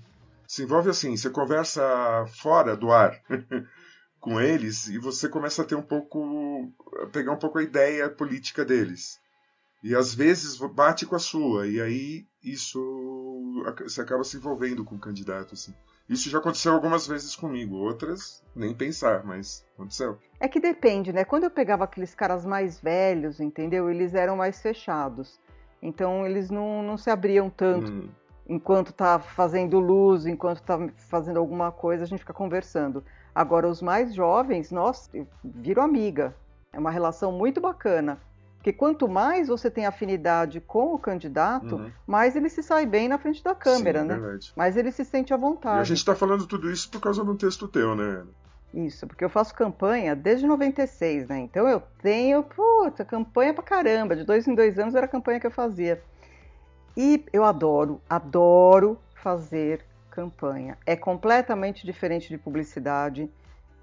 Se 0.48 0.62
envolve 0.62 0.92
assim, 0.92 1.18
você 1.18 1.28
conversa 1.28 1.81
fora 2.40 2.78
do 2.78 2.92
ar 2.92 3.19
com 4.22 4.40
eles 4.40 4.88
e 4.88 5.00
você 5.00 5.28
começa 5.28 5.63
a 5.63 5.66
ter 5.66 5.74
um 5.74 5.81
pouco. 5.81 6.72
a 7.01 7.08
pegar 7.08 7.31
um 7.31 7.40
pouco 7.40 7.58
a 7.58 7.63
ideia 7.63 8.08
política 8.08 8.63
deles. 8.63 9.19
E 9.84 9.96
às 9.96 10.13
vezes 10.13 10.58
bate 10.58 11.08
com 11.08 11.16
a 11.16 11.19
sua, 11.19 11.68
e 11.68 11.81
aí 11.81 12.28
isso. 12.44 12.80
você 13.84 14.01
acaba 14.01 14.24
se 14.24 14.38
envolvendo 14.38 14.86
com 14.86 14.96
o 14.96 15.00
candidato, 15.00 15.56
assim. 15.56 15.74
Isso 16.07 16.30
já 16.30 16.38
aconteceu 16.38 16.74
algumas 16.74 17.07
vezes 17.07 17.36
comigo, 17.36 17.78
outras 17.78 18.44
nem 18.56 18.74
pensar, 18.74 19.24
mas 19.25 19.66
aconteceu. 19.74 20.18
É 20.40 20.48
que 20.48 20.60
depende, 20.60 21.12
né? 21.12 21.25
Quando 21.25 21.46
eu 21.46 21.52
pegava 21.52 21.84
aqueles 21.84 22.13
caras 22.13 22.46
mais 22.46 22.80
velhos, 22.80 23.40
entendeu? 23.40 23.90
Eles 23.90 24.13
eram 24.13 24.38
mais 24.38 24.62
fechados. 24.62 25.40
Então 25.81 26.25
eles 26.25 26.50
não, 26.50 26.84
não 26.84 26.98
se 26.98 27.10
abriam 27.10 27.50
tanto. 27.50 27.92
Hum. 27.92 28.10
enquanto 28.48 28.94
tá 28.94 29.19
fazendo 29.19 29.80
luz, 29.80 30.28
enquanto 30.28 30.62
tá 30.62 30.78
fazendo 31.10 31.40
alguma 31.40 31.72
coisa, 31.72 32.04
a 32.04 32.08
gente 32.08 32.19
fica 32.19 32.34
conversando. 32.34 33.03
Agora, 33.34 33.68
os 33.68 33.82
mais 33.82 34.13
jovens, 34.13 34.72
nossa, 34.72 35.10
viro 35.44 35.82
amiga. 35.82 36.36
É 36.72 36.79
uma 36.79 36.91
relação 36.91 37.32
muito 37.32 37.60
bacana. 37.60 38.20
Porque 38.65 38.74
quanto 38.74 39.07
mais 39.07 39.48
você 39.48 39.69
tem 39.69 39.86
afinidade 39.86 40.60
com 40.60 40.95
o 40.95 40.98
candidato, 40.98 41.75
Uhum. 41.75 41.91
mais 42.07 42.36
ele 42.36 42.50
se 42.50 42.63
sai 42.63 42.84
bem 42.84 43.07
na 43.07 43.19
frente 43.19 43.43
da 43.43 43.53
câmera, 43.53 44.01
Sim, 44.01 44.07
né? 44.07 44.15
verdade. 44.15 44.51
Mais 44.55 44.75
ele 44.75 44.91
se 44.91 45.05
sente 45.05 45.31
à 45.31 45.38
E 45.38 45.39
vontade. 45.39 45.79
a 45.81 45.84
gente 45.84 46.03
tá 46.03 46.15
falando 46.15 46.48
tudo 46.48 46.72
isso 46.72 46.89
por 46.89 47.00
causa 47.00 47.24
de 47.24 47.29
um 47.29 47.36
texto 47.38 47.67
teu, 47.67 47.95
né? 47.95 48.24
Isso, 48.74 49.05
porque 49.05 49.24
eu 49.24 49.29
faço 49.29 49.53
campanha 49.53 50.15
desde 50.15 50.48
96, 50.48 51.27
né? 51.27 51.41
Então 51.41 51.67
eu 51.67 51.79
tenho, 52.01 52.41
puta, 52.41 53.05
campanha 53.05 53.53
pra 53.53 53.62
caramba. 53.63 54.15
De 54.15 54.24
dois 54.24 54.48
em 54.48 54.55
dois 54.55 54.79
anos 54.79 54.95
era 54.95 55.05
a 55.05 55.10
campanha 55.10 55.39
que 55.39 55.45
eu 55.45 55.51
fazia. 55.51 56.01
E 56.98 57.24
eu 57.31 57.43
adoro, 57.43 58.01
adoro 58.10 59.00
fazer 59.13 59.86
campanha. 60.10 60.75
É 60.88 60.95
completamente 60.95 61.86
diferente 61.86 62.29
de 62.29 62.38
publicidade. 62.39 63.29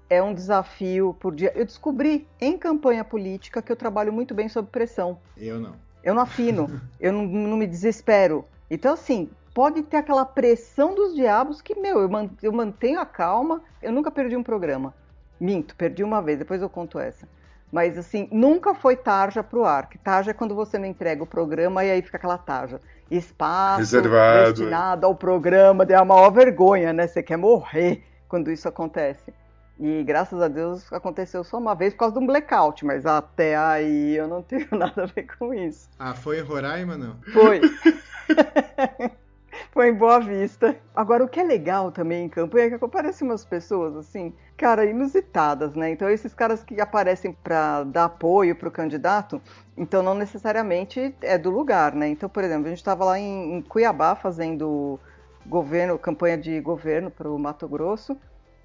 É 0.09 0.21
um 0.21 0.33
desafio 0.33 1.15
por 1.19 1.33
dia. 1.33 1.51
Eu 1.55 1.65
descobri 1.65 2.27
em 2.39 2.57
campanha 2.57 3.03
política 3.03 3.61
que 3.61 3.71
eu 3.71 3.75
trabalho 3.75 4.13
muito 4.13 4.33
bem 4.33 4.47
sob 4.49 4.67
pressão. 4.69 5.17
Eu 5.37 5.59
não. 5.59 5.73
Eu 6.03 6.13
não 6.13 6.21
afino, 6.21 6.81
eu 6.99 7.13
não, 7.13 7.25
não 7.25 7.57
me 7.57 7.65
desespero. 7.65 8.45
Então, 8.69 8.93
assim, 8.93 9.29
pode 9.53 9.81
ter 9.83 9.97
aquela 9.97 10.25
pressão 10.25 10.93
dos 10.93 11.15
diabos 11.15 11.61
que, 11.61 11.75
meu, 11.79 11.99
eu, 12.01 12.09
man- 12.09 12.29
eu 12.41 12.51
mantenho 12.51 12.99
a 12.99 13.05
calma. 13.05 13.61
Eu 13.81 13.91
nunca 13.91 14.11
perdi 14.11 14.35
um 14.35 14.43
programa. 14.43 14.93
Minto, 15.39 15.75
perdi 15.75 16.03
uma 16.03 16.21
vez, 16.21 16.37
depois 16.39 16.61
eu 16.61 16.69
conto 16.69 16.99
essa. 16.99 17.27
Mas, 17.71 17.97
assim, 17.97 18.27
nunca 18.31 18.75
foi 18.75 18.95
tarja 18.95 19.41
pro 19.41 19.63
ar. 19.65 19.89
Que 19.89 19.97
tarja 19.97 20.31
é 20.31 20.33
quando 20.33 20.53
você 20.53 20.77
não 20.77 20.85
entrega 20.85 21.23
o 21.23 21.27
programa 21.27 21.83
e 21.83 21.89
aí 21.91 22.01
fica 22.01 22.17
aquela 22.17 22.37
tarja. 22.37 22.79
Espaço 23.09 23.79
Reservado, 23.79 24.53
destinado 24.53 25.05
ao 25.05 25.15
programa, 25.15 25.85
é 25.87 25.95
a 25.95 26.05
maior 26.05 26.29
vergonha, 26.31 26.91
né? 26.93 27.07
Você 27.07 27.23
quer 27.23 27.37
morrer 27.37 28.03
quando 28.27 28.51
isso 28.51 28.67
acontece. 28.67 29.33
E 29.79 30.03
graças 30.03 30.41
a 30.41 30.47
Deus 30.47 30.91
aconteceu 30.93 31.43
só 31.43 31.57
uma 31.57 31.73
vez 31.73 31.93
por 31.93 31.99
causa 31.99 32.13
de 32.15 32.23
um 32.23 32.27
blackout, 32.27 32.85
mas 32.85 33.05
até 33.05 33.55
aí 33.55 34.15
eu 34.15 34.27
não 34.27 34.41
tenho 34.43 34.67
nada 34.71 35.03
a 35.03 35.05
ver 35.05 35.27
com 35.37 35.53
isso. 35.53 35.89
Ah, 35.97 36.13
foi 36.13 36.39
em 36.39 36.43
Roraima, 36.43 36.97
não? 36.97 37.17
Foi. 37.31 37.61
Foi 39.71 39.89
em 39.89 39.93
Boa 39.93 40.19
Vista. 40.19 40.75
Agora, 40.95 41.23
o 41.23 41.27
que 41.27 41.39
é 41.39 41.43
legal 41.43 41.91
também 41.91 42.25
em 42.25 42.29
campanha 42.29 42.67
é 42.67 42.77
que 42.77 42.85
aparecem 42.85 43.27
umas 43.27 43.43
pessoas, 43.43 43.95
assim, 43.95 44.33
cara, 44.55 44.85
inusitadas, 44.85 45.73
né? 45.73 45.89
Então, 45.89 46.09
esses 46.09 46.33
caras 46.33 46.63
que 46.63 46.79
aparecem 46.79 47.33
para 47.43 47.83
dar 47.83 48.05
apoio 48.05 48.55
pro 48.55 48.69
candidato, 48.69 49.41
então 49.75 50.03
não 50.03 50.13
necessariamente 50.13 51.15
é 51.21 51.37
do 51.37 51.49
lugar, 51.49 51.95
né? 51.95 52.07
Então, 52.07 52.29
por 52.29 52.43
exemplo, 52.43 52.67
a 52.67 52.69
gente 52.69 52.79
estava 52.79 53.03
lá 53.03 53.19
em, 53.19 53.55
em 53.55 53.61
Cuiabá 53.61 54.15
fazendo 54.15 54.99
governo, 55.45 55.97
campanha 55.97 56.37
de 56.37 56.59
governo 56.61 57.09
para 57.09 57.29
o 57.29 57.39
Mato 57.39 57.67
Grosso. 57.67 58.15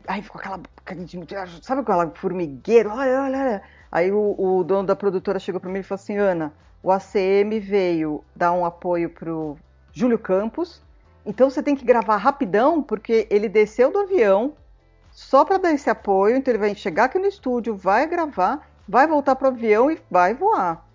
Aí 0.09 0.23
ficou 0.23 0.41
aquela. 0.41 0.59
Sabe 1.61 1.83
aquela 1.83 2.11
formigueiro? 2.15 2.91
Olha, 2.91 3.23
olha, 3.25 3.39
olha. 3.39 3.63
Aí 3.93 4.11
o, 4.11 4.35
o 4.39 4.65
dono 4.65 4.87
da 4.87 4.97
produtora 4.97 5.39
chegou 5.39 5.61
para 5.61 5.71
mim 5.71 5.81
e 5.81 5.83
falou 5.83 6.01
assim: 6.01 6.17
Ana, 6.17 6.53
o 6.83 6.91
ACM 6.91 7.61
veio 7.61 8.25
dar 8.35 8.53
um 8.53 8.65
apoio 8.65 9.11
pro 9.11 9.59
Júlio 9.93 10.19
Campos, 10.19 10.83
então 11.27 11.51
você 11.51 11.63
tem 11.63 11.77
que 11.77 11.85
gravar 11.85 12.17
rapidão, 12.17 12.83
porque 12.83 13.27
ele 13.31 13.51
desceu 13.51 13.93
do 13.93 13.99
avião 13.99 14.55
só 15.11 15.45
para 15.45 15.59
dar 15.59 15.73
esse 15.73 15.91
apoio, 15.91 16.37
então 16.37 16.53
ele 16.53 16.59
vai 16.59 16.75
chegar 16.75 17.05
aqui 17.05 17.19
no 17.19 17.27
estúdio, 17.27 17.77
vai 17.77 18.07
gravar, 18.07 18.67
vai 18.89 19.07
voltar 19.07 19.37
pro 19.37 19.49
avião 19.49 19.91
e 19.91 20.01
vai 20.11 20.33
voar. 20.33 20.87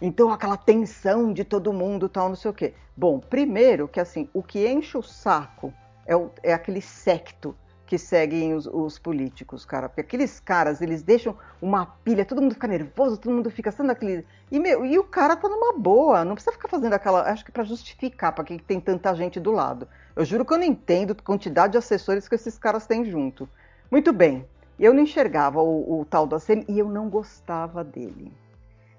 Então 0.00 0.32
aquela 0.32 0.56
tensão 0.56 1.32
de 1.32 1.44
todo 1.44 1.72
mundo, 1.72 2.08
tal, 2.08 2.28
não 2.28 2.36
sei 2.36 2.50
o 2.50 2.54
quê. 2.54 2.74
Bom, 2.96 3.20
primeiro 3.20 3.86
que 3.86 4.00
assim, 4.00 4.28
o 4.34 4.42
que 4.42 4.66
enche 4.66 4.98
o 4.98 5.02
saco 5.02 5.72
é, 6.04 6.16
o, 6.16 6.28
é 6.42 6.52
aquele 6.52 6.80
secto 6.80 7.54
que 7.92 7.98
seguem 7.98 8.54
os, 8.54 8.64
os, 8.64 8.98
políticos, 8.98 9.66
cara. 9.66 9.86
Porque 9.86 10.00
aqueles 10.00 10.40
caras, 10.40 10.80
eles 10.80 11.02
deixam 11.02 11.36
uma 11.60 11.84
pilha, 11.84 12.24
todo 12.24 12.40
mundo 12.40 12.54
fica 12.54 12.66
nervoso, 12.66 13.18
todo 13.18 13.34
mundo 13.34 13.50
fica 13.50 13.70
sendo 13.70 13.92
aquele. 13.92 14.24
E, 14.50 14.58
meu, 14.58 14.82
e 14.86 14.98
o 14.98 15.04
cara 15.04 15.36
tá 15.36 15.46
numa 15.46 15.74
boa, 15.74 16.24
não 16.24 16.34
precisa 16.34 16.52
ficar 16.52 16.68
fazendo 16.68 16.94
aquela. 16.94 17.30
Acho 17.30 17.44
que 17.44 17.52
para 17.52 17.64
justificar 17.64 18.34
para 18.34 18.44
que 18.44 18.58
tem 18.62 18.80
tanta 18.80 19.14
gente 19.14 19.38
do 19.38 19.52
lado. 19.52 19.86
Eu 20.16 20.24
juro 20.24 20.42
que 20.42 20.54
eu 20.54 20.56
não 20.56 20.64
entendo 20.64 21.10
a 21.10 21.22
quantidade 21.22 21.72
de 21.72 21.76
assessores 21.76 22.26
que 22.26 22.34
esses 22.34 22.56
caras 22.56 22.86
têm 22.86 23.04
junto. 23.04 23.46
Muito 23.90 24.10
bem, 24.10 24.48
eu 24.80 24.94
não 24.94 25.02
enxergava 25.02 25.60
o, 25.60 26.00
o 26.00 26.06
tal 26.06 26.26
da 26.26 26.38
SEMI 26.38 26.64
e 26.68 26.78
eu 26.78 26.88
não 26.88 27.10
gostava 27.10 27.84
dele. 27.84 28.32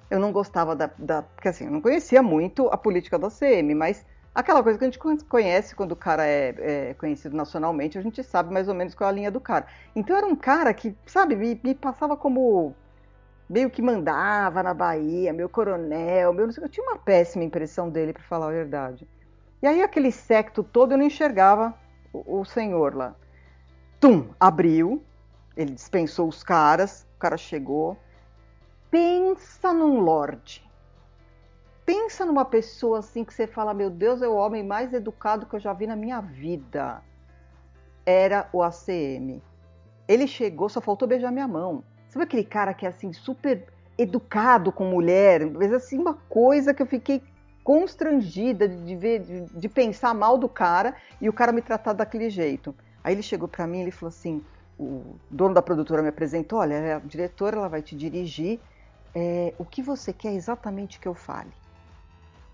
Eu 0.08 0.20
não 0.20 0.32
gostava 0.32 0.76
da, 0.76 0.92
da. 1.00 1.24
Porque 1.24 1.48
assim, 1.48 1.66
eu 1.66 1.72
não 1.72 1.82
conhecia 1.82 2.22
muito 2.22 2.68
a 2.68 2.78
política 2.78 3.18
da 3.18 3.32
CM, 3.32 3.74
mas 3.74 4.06
Aquela 4.36 4.64
coisa 4.64 4.80
que 4.80 4.86
a 4.86 4.90
gente 4.90 5.26
conhece 5.26 5.76
quando 5.76 5.92
o 5.92 5.96
cara 5.96 6.26
é, 6.26 6.56
é, 6.58 6.94
conhecido 6.96 7.38
nacionalmente, 7.38 8.00
a 8.00 8.02
gente 8.02 8.24
sabe 8.24 8.52
mais 8.52 8.68
ou 8.68 8.74
menos 8.74 8.96
qual 8.96 9.08
é 9.08 9.14
a 9.14 9.16
linha 9.16 9.32
do 9.32 9.40
cara. 9.40 9.68
Então 9.96 10.18
era 10.18 10.26
um 10.26 10.36
cara 10.36 10.74
que, 10.74 10.96
sabe, 11.06 11.36
me, 11.36 11.60
me 11.64 11.76
passava 11.76 12.18
como 12.18 12.74
meio 13.48 13.70
que 13.70 13.80
mandava 13.80 14.64
na 14.64 14.74
Bahia, 14.74 15.32
meu 15.32 15.48
coronel, 15.48 16.34
meu 16.34 16.48
não 16.48 16.54
sei, 16.54 16.64
eu 16.64 16.70
tinha 16.70 16.84
uma 16.84 16.98
péssima 16.98 17.44
impressão 17.44 17.92
dele, 17.92 18.12
para 18.12 18.24
falar 18.24 18.48
a 18.48 18.52
verdade. 18.52 19.08
E 19.62 19.68
aí 19.68 19.84
aquele 19.84 20.12
secto 20.12 20.64
todo 20.64 20.94
eu 20.94 20.98
não 20.98 21.06
enxergava 21.06 21.72
o, 22.12 22.40
o 22.40 22.46
senhor 22.46 22.96
lá. 22.96 23.14
Tum, 24.00 24.30
abriu, 24.40 25.04
ele 25.56 25.74
dispensou 25.74 26.28
os 26.28 26.42
caras, 26.42 27.06
o 27.16 27.20
cara 27.20 27.38
chegou. 27.38 27.96
Pensa 28.90 29.72
num 29.72 30.00
lorde 30.00 30.63
pensa 31.86 32.26
numa 32.26 32.46
pessoa 32.46 33.00
assim 33.00 33.24
que 33.24 33.34
você 33.34 33.48
fala, 33.48 33.74
meu 33.74 33.90
Deus, 33.90 34.22
é 34.22 34.28
o 34.28 34.36
homem 34.36 34.64
mais 34.64 34.94
educado 34.94 35.46
que 35.46 35.56
eu 35.56 35.60
já 35.60 35.74
vi 35.74 35.88
na 35.88 35.96
minha 35.96 36.22
vida. 36.22 37.02
Era 38.06 38.50
o 38.52 38.62
ACM. 38.62 39.42
Ele 40.08 40.28
chegou, 40.28 40.70
só 40.70 40.82
faltou 40.82 41.08
beijar 41.08 41.32
minha 41.32 41.48
mão. 41.48 41.84
Sabe 42.10 42.26
aquele 42.26 42.44
cara 42.44 42.74
que 42.74 42.86
é 42.86 42.90
assim, 42.90 43.14
super 43.14 43.66
educado 43.98 44.72
com 44.72 44.86
mulher? 44.86 45.46
Mas 45.46 45.72
assim, 45.74 45.98
uma 45.98 46.14
coisa 46.14 46.74
que 46.74 46.82
eu 46.82 46.88
fiquei 46.88 47.22
constrangida 47.64 48.68
de 48.68 48.96
ver, 48.96 49.20
de, 49.20 49.42
de 49.46 49.70
pensar 49.70 50.14
mal 50.14 50.38
do 50.38 50.50
cara 50.50 50.96
e 51.22 51.30
o 51.30 51.34
cara 51.34 51.52
me 51.52 51.62
tratar 51.62 51.94
daquele 51.94 52.30
jeito. 52.30 52.76
Aí 53.04 53.14
ele 53.14 53.24
chegou 53.24 53.48
para 53.48 53.66
mim 53.66 53.82
ele 53.82 53.92
falou 53.92 54.10
assim: 54.10 54.44
o 54.78 55.16
dono 55.30 55.54
da 55.54 55.62
produtora 55.62 56.02
me 56.02 56.10
apresentou, 56.10 56.60
olha, 56.60 56.98
a 56.98 57.00
diretora 57.00 57.58
ela 57.58 57.70
vai 57.70 57.82
te 57.82 57.96
dirigir. 57.96 58.60
É, 59.16 59.54
o 59.60 59.66
que 59.66 59.82
você 59.82 60.12
quer 60.12 60.34
exatamente 60.34 61.00
que 61.00 61.08
eu 61.08 61.14
fale? 61.14 61.52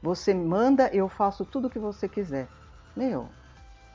Você 0.02 0.34
manda, 0.34 0.88
eu 0.94 1.10
faço 1.10 1.44
tudo 1.44 1.68
o 1.68 1.70
que 1.70 1.80
você 1.80 2.08
quiser. 2.08 2.48
Meu, 2.96 3.28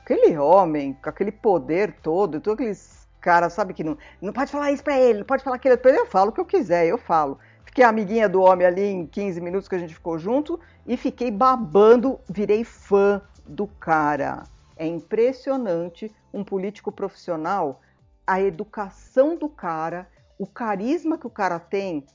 aquele 0.03 0.37
homem 0.37 0.93
com 0.93 1.09
aquele 1.09 1.31
poder 1.31 1.93
todo, 2.01 2.39
todos 2.39 2.59
aqueles 2.59 3.07
caras, 3.19 3.53
sabe 3.53 3.73
que 3.73 3.83
não, 3.83 3.97
não 4.21 4.31
pode 4.31 4.51
falar 4.51 4.71
isso 4.71 4.83
pra 4.83 4.99
ele, 4.99 5.19
não 5.19 5.25
pode 5.25 5.43
falar 5.43 5.55
aquilo 5.55 5.77
pra 5.79 5.89
ele, 5.89 5.99
eu 5.99 6.05
falo 6.05 6.29
o 6.29 6.31
que 6.31 6.39
eu 6.39 6.45
quiser, 6.45 6.85
eu 6.85 6.97
falo. 6.97 7.39
Fiquei 7.65 7.83
amiguinha 7.83 8.29
do 8.29 8.39
homem 8.41 8.67
ali 8.67 8.83
em 8.83 9.07
15 9.07 9.41
minutos 9.41 9.67
que 9.67 9.75
a 9.75 9.79
gente 9.79 9.95
ficou 9.95 10.19
junto 10.19 10.59
e 10.85 10.95
fiquei 10.95 11.31
babando, 11.31 12.19
virei 12.29 12.63
fã 12.63 13.19
do 13.47 13.65
cara. 13.65 14.43
É 14.77 14.85
impressionante 14.85 16.13
um 16.31 16.43
político 16.43 16.91
profissional, 16.91 17.81
a 18.27 18.39
educação 18.39 19.35
do 19.35 19.49
cara, 19.49 20.07
o 20.37 20.45
carisma 20.45 21.17
que 21.17 21.25
o 21.25 21.31
cara 21.31 21.59
tem 21.59 22.05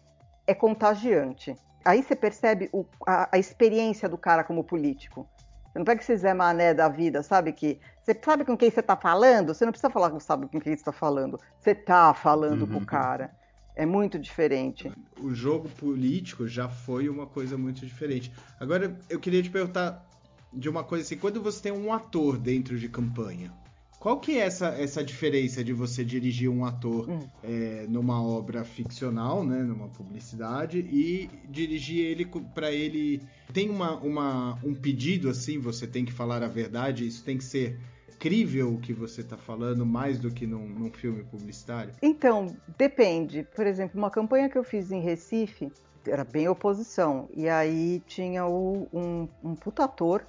é 0.47 0.55
contagiante 0.55 1.57
aí 1.85 2.03
você 2.03 2.15
percebe 2.15 2.69
o, 2.73 2.85
a, 3.07 3.29
a, 3.33 3.39
experiência 3.39 4.09
do 4.09 4.19
cara 4.19 4.45
como 4.45 4.65
político. 4.65 5.29
Você 5.67 5.79
não 5.79 5.85
pega 5.85 6.01
esse 6.01 6.17
Zé 6.17 6.35
Mané 6.35 6.75
da 6.75 6.89
vida, 6.89 7.23
sabe? 7.23 7.53
Que 7.53 7.79
você 8.03 8.19
sabe 8.23 8.45
com 8.45 8.57
quem 8.57 8.71
você 8.71 8.81
está 8.81 8.97
falando, 8.97 9.55
você 9.55 9.65
não 9.65 9.73
precisa 9.73 9.91
falar 9.91 10.11
que 10.11 10.21
sabe 10.21 10.47
com 10.47 10.61
quem 10.61 10.73
você 10.73 10.81
está 10.81 10.93
falando. 10.93 11.39
Você 11.61 11.71
está 11.71 12.13
falando 12.13 12.63
uhum. 12.63 12.69
com 12.69 12.79
o 12.79 12.87
cara. 12.87 13.31
É 13.77 13.87
muito 13.87 14.19
diferente. 14.19 14.93
O 15.21 15.33
jogo 15.33 15.69
político 15.69 16.47
já 16.47 16.69
foi 16.69 17.09
uma 17.09 17.27
coisa 17.27 17.57
muito 17.57 17.87
diferente. 17.87 18.33
Agora, 18.59 18.99
eu 19.09 19.21
queria 19.21 19.43
te 19.43 19.49
perguntar 19.49 20.05
de 20.53 20.69
uma 20.69 20.83
coisa 20.83 21.05
assim: 21.05 21.17
quando 21.17 21.41
você 21.41 21.63
tem 21.63 21.73
um 21.73 21.93
ator 21.93 22.37
dentro 22.37 22.79
de 22.79 22.89
campanha, 22.89 23.53
qual 24.01 24.19
que 24.19 24.39
é 24.39 24.47
essa, 24.47 24.69
essa 24.69 25.05
diferença 25.05 25.63
de 25.63 25.75
você 25.75 26.03
dirigir 26.03 26.49
um 26.49 26.65
ator 26.65 27.09
hum. 27.09 27.21
é, 27.45 27.85
numa 27.87 28.21
obra 28.21 28.65
ficcional, 28.65 29.45
né, 29.45 29.63
numa 29.63 29.89
publicidade, 29.89 30.79
e 30.79 31.29
dirigir 31.47 32.07
ele 32.07 32.25
para 32.55 32.73
ele 32.73 33.23
tem 33.53 33.69
uma, 33.69 33.97
uma, 33.99 34.59
um 34.65 34.75
pedido 34.75 35.29
assim, 35.29 35.59
você 35.59 35.87
tem 35.87 36.07
que 36.07 36.13
falar 36.13 36.43
a 36.43 36.49
verdade, 36.49 37.07
isso 37.07 37.23
tem 37.23 37.37
que 37.37 37.45
ser 37.45 37.79
crível 38.19 38.73
o 38.73 38.81
que 38.81 38.95
você 38.95 39.21
está 39.21 39.37
falando 39.37 39.85
mais 39.85 40.19
do 40.19 40.31
que 40.31 40.47
num, 40.47 40.67
num, 40.67 40.91
filme 40.91 41.23
publicitário? 41.25 41.93
Então, 42.01 42.57
depende. 42.79 43.47
Por 43.55 43.67
exemplo, 43.67 43.99
uma 43.99 44.11
campanha 44.11 44.49
que 44.49 44.57
eu 44.57 44.65
fiz 44.65 44.91
em 44.91 45.01
Recife 45.01 45.71
era 46.07 46.25
bem 46.25 46.49
oposição, 46.49 47.29
e 47.35 47.51
aí 47.51 48.03
tinha 48.07 48.47
o, 48.47 48.89
um, 48.93 49.29
um 49.45 49.55
puta 49.55 49.85
ator 49.85 50.27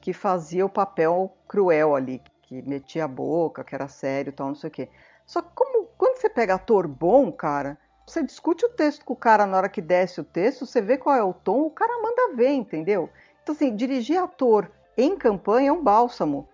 que 0.00 0.12
fazia 0.12 0.64
o 0.64 0.68
papel 0.68 1.36
cruel 1.48 1.96
ali, 1.96 2.20
que 2.48 2.62
metia 2.62 3.04
a 3.04 3.08
boca, 3.08 3.62
que 3.62 3.74
era 3.74 3.86
sério 3.88 4.30
e 4.30 4.32
tal, 4.32 4.48
não 4.48 4.54
sei 4.54 4.68
o 4.68 4.70
quê. 4.70 4.88
Só 5.26 5.42
que 5.42 5.50
como, 5.54 5.86
quando 5.98 6.16
você 6.18 6.30
pega 6.30 6.54
ator 6.54 6.88
bom, 6.88 7.30
cara, 7.30 7.76
você 8.06 8.22
discute 8.22 8.64
o 8.64 8.70
texto 8.70 9.04
com 9.04 9.12
o 9.12 9.16
cara 9.16 9.46
na 9.46 9.58
hora 9.58 9.68
que 9.68 9.82
desce 9.82 10.18
o 10.18 10.24
texto, 10.24 10.64
você 10.64 10.80
vê 10.80 10.96
qual 10.96 11.14
é 11.14 11.22
o 11.22 11.34
tom, 11.34 11.66
o 11.66 11.70
cara 11.70 12.02
manda 12.02 12.34
ver, 12.34 12.52
entendeu? 12.52 13.10
Então, 13.42 13.54
assim, 13.54 13.76
dirigir 13.76 14.18
ator 14.18 14.70
em 14.96 15.14
campanha 15.14 15.68
é 15.68 15.72
um 15.72 15.84
bálsamo, 15.84 16.48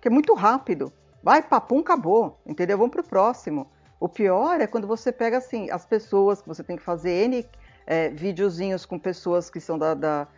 que 0.00 0.06
é 0.06 0.10
muito 0.10 0.32
rápido. 0.34 0.92
Vai, 1.20 1.42
papum, 1.42 1.80
acabou, 1.80 2.38
entendeu? 2.46 2.78
Vamos 2.78 2.92
pro 2.92 3.02
próximo. 3.02 3.68
O 3.98 4.08
pior 4.08 4.60
é 4.60 4.68
quando 4.68 4.86
você 4.86 5.10
pega, 5.10 5.38
assim, 5.38 5.68
as 5.68 5.84
pessoas, 5.84 6.40
que 6.40 6.48
você 6.48 6.62
tem 6.62 6.76
que 6.76 6.82
fazer 6.82 7.24
N 7.24 7.44
é, 7.86 8.08
videozinhos 8.08 8.86
com 8.86 9.00
pessoas 9.00 9.50
que 9.50 9.60
são 9.60 9.76
da, 9.76 9.94
da, 9.94 10.28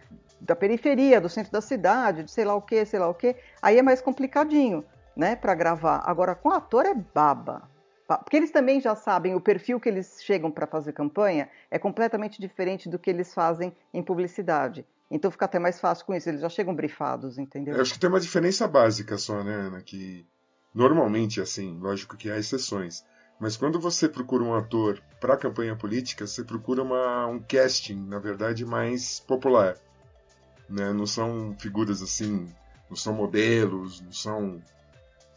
da 0.40 0.56
periferia, 0.56 1.20
do 1.20 1.28
centro 1.28 1.52
da 1.52 1.60
cidade, 1.60 2.24
de 2.24 2.30
sei 2.30 2.46
lá 2.46 2.54
o 2.54 2.62
que, 2.62 2.82
sei 2.86 2.98
lá 2.98 3.08
o 3.08 3.14
que, 3.14 3.36
aí 3.60 3.78
é 3.78 3.82
mais 3.82 4.00
complicadinho 4.00 4.82
né, 5.16 5.36
para 5.36 5.54
gravar. 5.54 6.02
Agora, 6.04 6.34
com 6.34 6.50
ator 6.50 6.86
é 6.86 6.94
baba. 6.94 7.70
Porque 8.18 8.36
eles 8.36 8.50
também 8.50 8.80
já 8.80 8.94
sabem 8.94 9.34
o 9.34 9.40
perfil 9.40 9.80
que 9.80 9.88
eles 9.88 10.22
chegam 10.22 10.50
para 10.50 10.66
fazer 10.66 10.92
campanha 10.92 11.48
é 11.70 11.78
completamente 11.78 12.40
diferente 12.40 12.88
do 12.88 12.98
que 12.98 13.08
eles 13.08 13.32
fazem 13.32 13.74
em 13.92 14.02
publicidade. 14.02 14.84
Então 15.10 15.30
fica 15.30 15.44
até 15.44 15.58
mais 15.58 15.80
fácil 15.80 16.06
com 16.06 16.14
isso, 16.14 16.28
eles 16.28 16.40
já 16.40 16.48
chegam 16.48 16.74
brifados, 16.74 17.38
entendeu? 17.38 17.74
Eu 17.74 17.82
acho 17.82 17.94
que 17.94 17.98
tem 17.98 18.08
uma 18.08 18.20
diferença 18.20 18.66
básica 18.66 19.16
só, 19.18 19.42
né, 19.42 19.54
Ana? 19.54 19.82
Que 19.82 20.26
normalmente, 20.74 21.40
assim, 21.40 21.78
lógico 21.78 22.16
que 22.16 22.30
há 22.30 22.38
exceções. 22.38 23.04
Mas 23.38 23.56
quando 23.56 23.80
você 23.80 24.08
procura 24.08 24.44
um 24.44 24.54
ator 24.54 25.02
para 25.20 25.36
campanha 25.36 25.76
política, 25.76 26.26
você 26.26 26.44
procura 26.44 26.82
uma, 26.82 27.26
um 27.26 27.40
casting, 27.40 28.06
na 28.06 28.18
verdade, 28.18 28.64
mais 28.64 29.20
popular. 29.20 29.76
Né? 30.68 30.92
Não 30.92 31.06
são 31.06 31.54
figuras 31.58 32.00
assim, 32.02 32.48
não 32.88 32.96
são 32.96 33.12
modelos, 33.12 34.00
não 34.00 34.12
são 34.12 34.62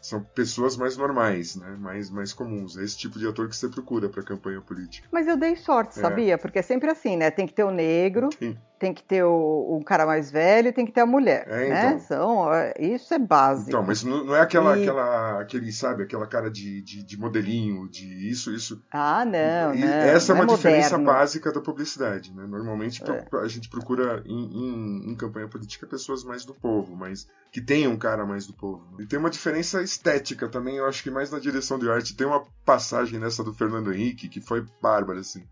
são 0.06 0.22
pessoas 0.22 0.76
mais 0.76 0.96
normais, 0.96 1.56
né? 1.56 1.76
Mais, 1.80 2.08
mais 2.10 2.32
comuns. 2.32 2.76
É 2.76 2.84
esse 2.84 2.96
tipo 2.96 3.18
de 3.18 3.26
ator 3.26 3.48
que 3.48 3.56
você 3.56 3.68
procura 3.68 4.08
para 4.08 4.22
campanha 4.22 4.60
política. 4.60 5.08
Mas 5.10 5.26
eu 5.26 5.36
dei 5.36 5.56
sorte, 5.56 5.98
é. 5.98 6.02
sabia? 6.02 6.38
Porque 6.38 6.60
é 6.60 6.62
sempre 6.62 6.88
assim, 6.88 7.16
né? 7.16 7.28
Tem 7.28 7.44
que 7.44 7.52
ter 7.52 7.64
o 7.64 7.72
negro, 7.72 8.28
Sim. 8.38 8.56
Tem 8.78 8.92
que 8.92 9.02
ter 9.02 9.24
o, 9.24 9.76
o, 9.76 9.84
cara 9.84 10.04
mais 10.04 10.30
velho, 10.30 10.72
tem 10.72 10.84
que 10.84 10.92
ter 10.92 11.00
a 11.00 11.06
mulher, 11.06 11.46
é, 11.48 11.68
né? 11.68 11.86
Então. 11.88 12.00
São, 12.00 12.54
é, 12.54 12.74
isso 12.78 13.14
é 13.14 13.18
básico. 13.18 13.70
Então, 13.70 13.82
mas 13.82 14.04
não, 14.04 14.24
não 14.24 14.36
é 14.36 14.40
aquela, 14.40 14.76
e... 14.76 14.82
aquela, 14.82 15.40
aquele, 15.40 15.72
sabe, 15.72 16.02
aquela 16.02 16.26
cara 16.26 16.50
de, 16.50 16.82
de, 16.82 17.02
de, 17.02 17.18
modelinho, 17.18 17.88
de 17.88 18.30
isso, 18.30 18.52
isso. 18.52 18.82
Ah, 18.92 19.24
não, 19.24 19.74
e, 19.74 19.80
não. 19.80 19.88
Essa 19.88 20.34
não 20.34 20.42
é 20.42 20.44
uma 20.44 20.52
é 20.52 20.56
diferença 20.56 20.98
básica 20.98 21.50
da 21.52 21.60
publicidade, 21.60 22.34
né? 22.34 22.46
Normalmente 22.46 23.02
é. 23.02 23.38
a 23.38 23.48
gente 23.48 23.68
procura 23.70 24.22
em, 24.26 24.44
em, 24.44 25.10
em 25.10 25.16
campanha 25.16 25.48
política 25.48 25.86
pessoas 25.86 26.22
mais 26.22 26.44
do 26.44 26.54
povo, 26.54 26.94
mas 26.94 27.26
que 27.50 27.60
tenham 27.60 27.92
um 27.92 27.98
cara 27.98 28.26
mais 28.26 28.46
do 28.46 28.52
povo. 28.52 28.84
E 29.00 29.06
tem 29.06 29.18
uma 29.18 29.30
diferença 29.30 29.82
estética 29.82 30.48
também, 30.48 30.76
eu 30.76 30.86
acho 30.86 31.02
que 31.02 31.10
mais 31.10 31.30
na 31.30 31.38
direção 31.38 31.78
de 31.78 31.90
arte. 31.90 32.14
Tem 32.14 32.26
uma 32.26 32.44
passagem 32.64 33.18
nessa 33.18 33.42
do 33.42 33.54
Fernando 33.54 33.92
Henrique 33.92 34.28
que 34.28 34.40
foi 34.40 34.66
bárbara, 34.82 35.20
assim. 35.20 35.42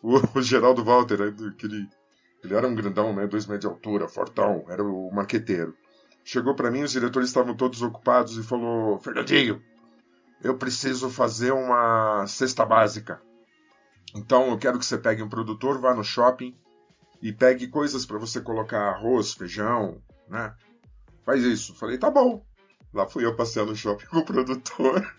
O, 0.00 0.20
o 0.38 0.42
Geraldo 0.42 0.84
Walter, 0.84 1.18
né, 1.18 1.34
que 1.58 1.66
ele, 2.46 2.54
era 2.54 2.66
um 2.66 2.74
grandão, 2.74 3.14
né? 3.14 3.26
Dois 3.26 3.46
metros 3.46 3.62
de 3.62 3.66
altura, 3.74 4.08
fortão, 4.08 4.64
era 4.68 4.82
o 4.82 5.10
marqueteiro. 5.12 5.76
chegou 6.24 6.54
para 6.54 6.70
mim, 6.70 6.82
os 6.82 6.92
diretores 6.92 7.28
estavam 7.28 7.56
todos 7.56 7.82
ocupados 7.82 8.36
e 8.36 8.42
falou: 8.42 8.98
Fernandinho, 8.98 9.62
eu 10.42 10.56
preciso 10.56 11.10
fazer 11.10 11.52
uma 11.52 12.26
cesta 12.26 12.64
básica. 12.64 13.20
Então 14.14 14.50
eu 14.50 14.58
quero 14.58 14.78
que 14.78 14.86
você 14.86 14.98
pegue 14.98 15.22
um 15.22 15.28
produtor, 15.28 15.80
vá 15.80 15.94
no 15.94 16.04
shopping 16.04 16.56
e 17.20 17.32
pegue 17.32 17.68
coisas 17.68 18.04
para 18.04 18.18
você 18.18 18.40
colocar 18.40 18.90
arroz, 18.90 19.32
feijão, 19.32 20.00
né? 20.28 20.54
Faz 21.24 21.42
isso. 21.42 21.74
Falei, 21.74 21.98
tá 21.98 22.10
bom. 22.10 22.44
Lá 22.92 23.08
fui 23.08 23.24
eu 23.24 23.34
passear 23.34 23.66
no 23.66 23.74
shopping 23.74 24.06
com 24.12 24.18
o 24.18 24.24
produtor. 24.24 25.14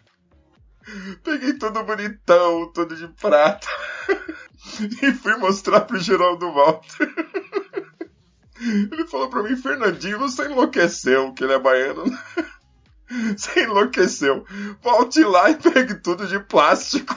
Peguei 1.24 1.54
tudo 1.54 1.84
bonitão, 1.84 2.72
tudo 2.72 2.96
de 2.96 3.08
prata. 3.08 3.68
e 5.02 5.12
fui 5.14 5.36
mostrar 5.38 5.82
pro 5.82 6.00
Geraldo 6.00 6.52
Walter. 6.52 7.14
Ele 8.60 9.06
falou 9.08 9.30
pra 9.30 9.44
mim, 9.44 9.56
Fernandinho, 9.56 10.18
você 10.18 10.46
enlouqueceu, 10.46 11.34
que 11.34 11.44
ele 11.44 11.54
é 11.54 11.60
baiano. 11.60 12.04
Você 13.38 13.64
enlouqueceu. 13.64 14.44
Volte 14.82 15.24
lá 15.24 15.52
e 15.52 15.56
pegue 15.56 15.94
tudo 15.94 16.26
de 16.26 16.40
plástico. 16.40 17.14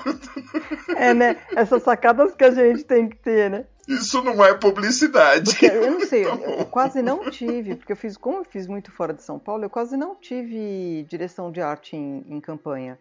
É, 0.94 1.14
né? 1.14 1.38
Essas 1.56 1.82
sacadas 1.82 2.34
que 2.34 2.44
a 2.44 2.50
gente 2.50 2.84
tem 2.84 3.08
que 3.08 3.16
ter, 3.16 3.48
né? 3.48 3.64
Isso 3.88 4.22
não 4.22 4.44
é 4.44 4.52
publicidade. 4.52 5.50
Porque, 5.50 5.64
eu 5.64 5.90
não 5.90 6.00
sei, 6.00 6.24
tá 6.24 6.34
eu 6.34 6.66
quase 6.66 7.00
não 7.00 7.30
tive, 7.30 7.74
porque 7.74 7.92
eu 7.92 7.96
fiz, 7.96 8.18
como 8.18 8.38
eu 8.38 8.44
fiz 8.44 8.66
muito 8.66 8.92
fora 8.92 9.14
de 9.14 9.22
São 9.22 9.38
Paulo, 9.38 9.64
eu 9.64 9.70
quase 9.70 9.96
não 9.96 10.14
tive 10.14 11.06
direção 11.08 11.50
de 11.50 11.62
arte 11.62 11.96
em, 11.96 12.22
em 12.28 12.38
campanha. 12.38 12.98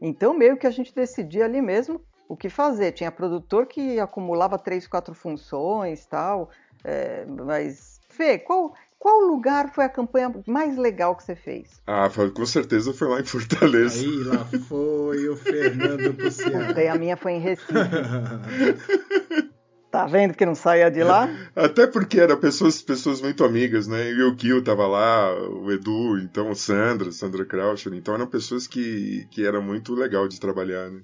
Então, 0.00 0.32
meio 0.32 0.56
que 0.56 0.66
a 0.66 0.70
gente 0.70 0.94
decidia 0.94 1.44
ali 1.44 1.60
mesmo 1.60 2.00
o 2.30 2.36
que 2.36 2.48
fazer. 2.48 2.92
Tinha 2.92 3.10
produtor 3.10 3.66
que 3.66 3.98
acumulava 3.98 4.56
três, 4.56 4.86
quatro 4.86 5.12
funções 5.14 6.06
tal. 6.06 6.48
É, 6.84 7.26
mas, 7.26 8.00
Fê, 8.08 8.38
qual, 8.38 8.72
qual 9.00 9.20
lugar 9.22 9.74
foi 9.74 9.84
a 9.84 9.88
campanha 9.88 10.32
mais 10.46 10.76
legal 10.76 11.16
que 11.16 11.24
você 11.24 11.34
fez? 11.34 11.82
Ah, 11.88 12.08
com 12.32 12.46
certeza 12.46 12.94
foi 12.94 13.08
lá 13.08 13.20
em 13.20 13.24
Fortaleza. 13.24 14.04
Aí 14.04 14.22
lá 14.22 14.44
foi 14.68 15.28
o 15.28 15.36
Fernando 15.36 16.14
Puciar. 16.14 16.78
E 16.78 16.86
a 16.86 16.94
minha 16.94 17.16
foi 17.16 17.32
em 17.32 17.40
Recife. 17.40 17.72
Tá 19.90 20.06
vendo 20.06 20.34
que 20.34 20.46
não 20.46 20.54
saía 20.54 20.88
de 20.88 21.02
lá? 21.02 21.28
Até 21.56 21.84
porque 21.84 22.20
eram 22.20 22.38
pessoas, 22.38 22.80
pessoas 22.80 23.20
muito 23.20 23.42
amigas, 23.42 23.88
né? 23.88 24.08
E 24.12 24.22
o 24.22 24.38
Gil 24.38 24.62
tava 24.62 24.86
lá, 24.86 25.34
o 25.34 25.68
Edu, 25.72 26.16
então 26.20 26.48
o 26.48 26.54
Sandra, 26.54 27.10
Sandra 27.10 27.44
Krauscher, 27.44 27.92
então 27.94 28.14
eram 28.14 28.28
pessoas 28.28 28.68
que, 28.68 29.26
que 29.32 29.44
era 29.44 29.60
muito 29.60 29.92
legal 29.92 30.28
de 30.28 30.38
trabalhar, 30.38 30.88
né? 30.88 31.00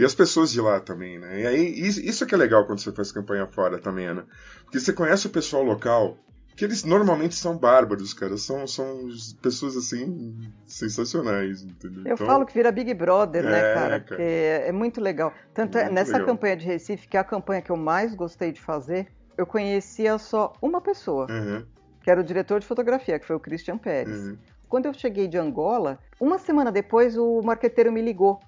E 0.00 0.04
as 0.04 0.14
pessoas 0.14 0.50
de 0.50 0.62
lá 0.62 0.80
também, 0.80 1.18
né? 1.18 1.42
E 1.42 1.46
aí, 1.46 1.78
isso 1.78 2.24
é 2.24 2.26
que 2.26 2.34
é 2.34 2.38
legal 2.38 2.64
quando 2.64 2.80
você 2.80 2.90
faz 2.90 3.12
campanha 3.12 3.46
fora 3.46 3.78
também, 3.78 4.06
né? 4.14 4.24
Porque 4.64 4.80
você 4.80 4.94
conhece 4.94 5.26
o 5.26 5.30
pessoal 5.30 5.62
local, 5.62 6.16
que 6.56 6.64
eles 6.64 6.84
normalmente 6.84 7.34
são 7.34 7.54
bárbaros, 7.58 8.14
cara. 8.14 8.38
São, 8.38 8.66
são 8.66 9.10
pessoas 9.42 9.76
assim 9.76 10.50
sensacionais, 10.66 11.60
entendeu? 11.60 12.02
Eu 12.06 12.14
então, 12.14 12.26
falo 12.26 12.46
que 12.46 12.54
vira 12.54 12.72
Big 12.72 12.94
Brother, 12.94 13.44
né, 13.44 13.50
é, 13.50 13.52
né, 13.52 13.74
cara? 13.74 14.00
cara? 14.00 14.22
É 14.22 14.72
muito 14.72 15.02
legal. 15.02 15.34
Tanto 15.52 15.76
é, 15.76 15.82
muito 15.82 15.94
nessa 15.94 16.12
legal. 16.12 16.28
campanha 16.28 16.56
de 16.56 16.64
Recife, 16.64 17.06
que 17.06 17.18
é 17.18 17.20
a 17.20 17.24
campanha 17.24 17.60
que 17.60 17.70
eu 17.70 17.76
mais 17.76 18.14
gostei 18.14 18.52
de 18.52 18.60
fazer, 18.60 19.06
eu 19.36 19.44
conhecia 19.44 20.16
só 20.16 20.54
uma 20.62 20.80
pessoa, 20.80 21.26
uhum. 21.30 21.62
que 22.02 22.10
era 22.10 22.22
o 22.22 22.24
diretor 22.24 22.58
de 22.58 22.66
fotografia, 22.66 23.18
que 23.18 23.26
foi 23.26 23.36
o 23.36 23.40
Christian 23.40 23.76
Pérez. 23.76 24.18
Uhum. 24.18 24.38
Quando 24.66 24.86
eu 24.86 24.94
cheguei 24.94 25.28
de 25.28 25.36
Angola, 25.36 25.98
uma 26.18 26.38
semana 26.38 26.72
depois 26.72 27.18
o 27.18 27.42
marqueteiro 27.42 27.92
me 27.92 28.00
ligou 28.00 28.40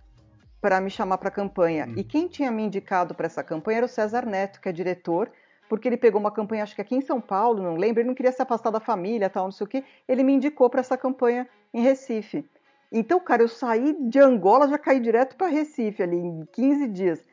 para 0.62 0.80
me 0.80 0.88
chamar 0.88 1.18
para 1.18 1.28
a 1.28 1.32
campanha. 1.32 1.86
Uhum. 1.86 1.94
E 1.96 2.04
quem 2.04 2.28
tinha 2.28 2.50
me 2.50 2.62
indicado 2.62 3.14
para 3.14 3.26
essa 3.26 3.42
campanha 3.42 3.78
era 3.78 3.86
o 3.86 3.88
César 3.88 4.24
Neto, 4.24 4.60
que 4.60 4.68
é 4.68 4.72
diretor 4.72 5.30
porque 5.72 5.88
ele 5.88 5.96
pegou 5.96 6.20
uma 6.20 6.30
campanha, 6.30 6.64
acho 6.64 6.74
que 6.74 6.82
aqui 6.82 6.94
em 6.94 7.00
São 7.00 7.18
Paulo, 7.18 7.62
não 7.62 7.76
lembro, 7.76 8.02
ele 8.02 8.08
não 8.08 8.14
queria 8.14 8.30
se 8.30 8.42
afastar 8.42 8.70
da 8.70 8.78
família, 8.78 9.30
tal, 9.30 9.44
não 9.44 9.50
sei 9.50 9.64
o 9.64 9.68
quê, 9.68 9.82
ele 10.06 10.22
me 10.22 10.34
indicou 10.34 10.68
para 10.68 10.80
essa 10.80 10.98
campanha 10.98 11.48
em 11.72 11.80
Recife. 11.80 12.44
Então, 12.92 13.18
cara, 13.18 13.42
eu 13.42 13.48
saí 13.48 13.96
de 13.98 14.18
Angola, 14.18 14.68
já 14.68 14.76
caí 14.76 15.00
direto 15.00 15.34
para 15.34 15.46
Recife 15.46 16.02
ali 16.02 16.18
em 16.18 16.46
15 16.52 16.88
dias. 16.88 17.24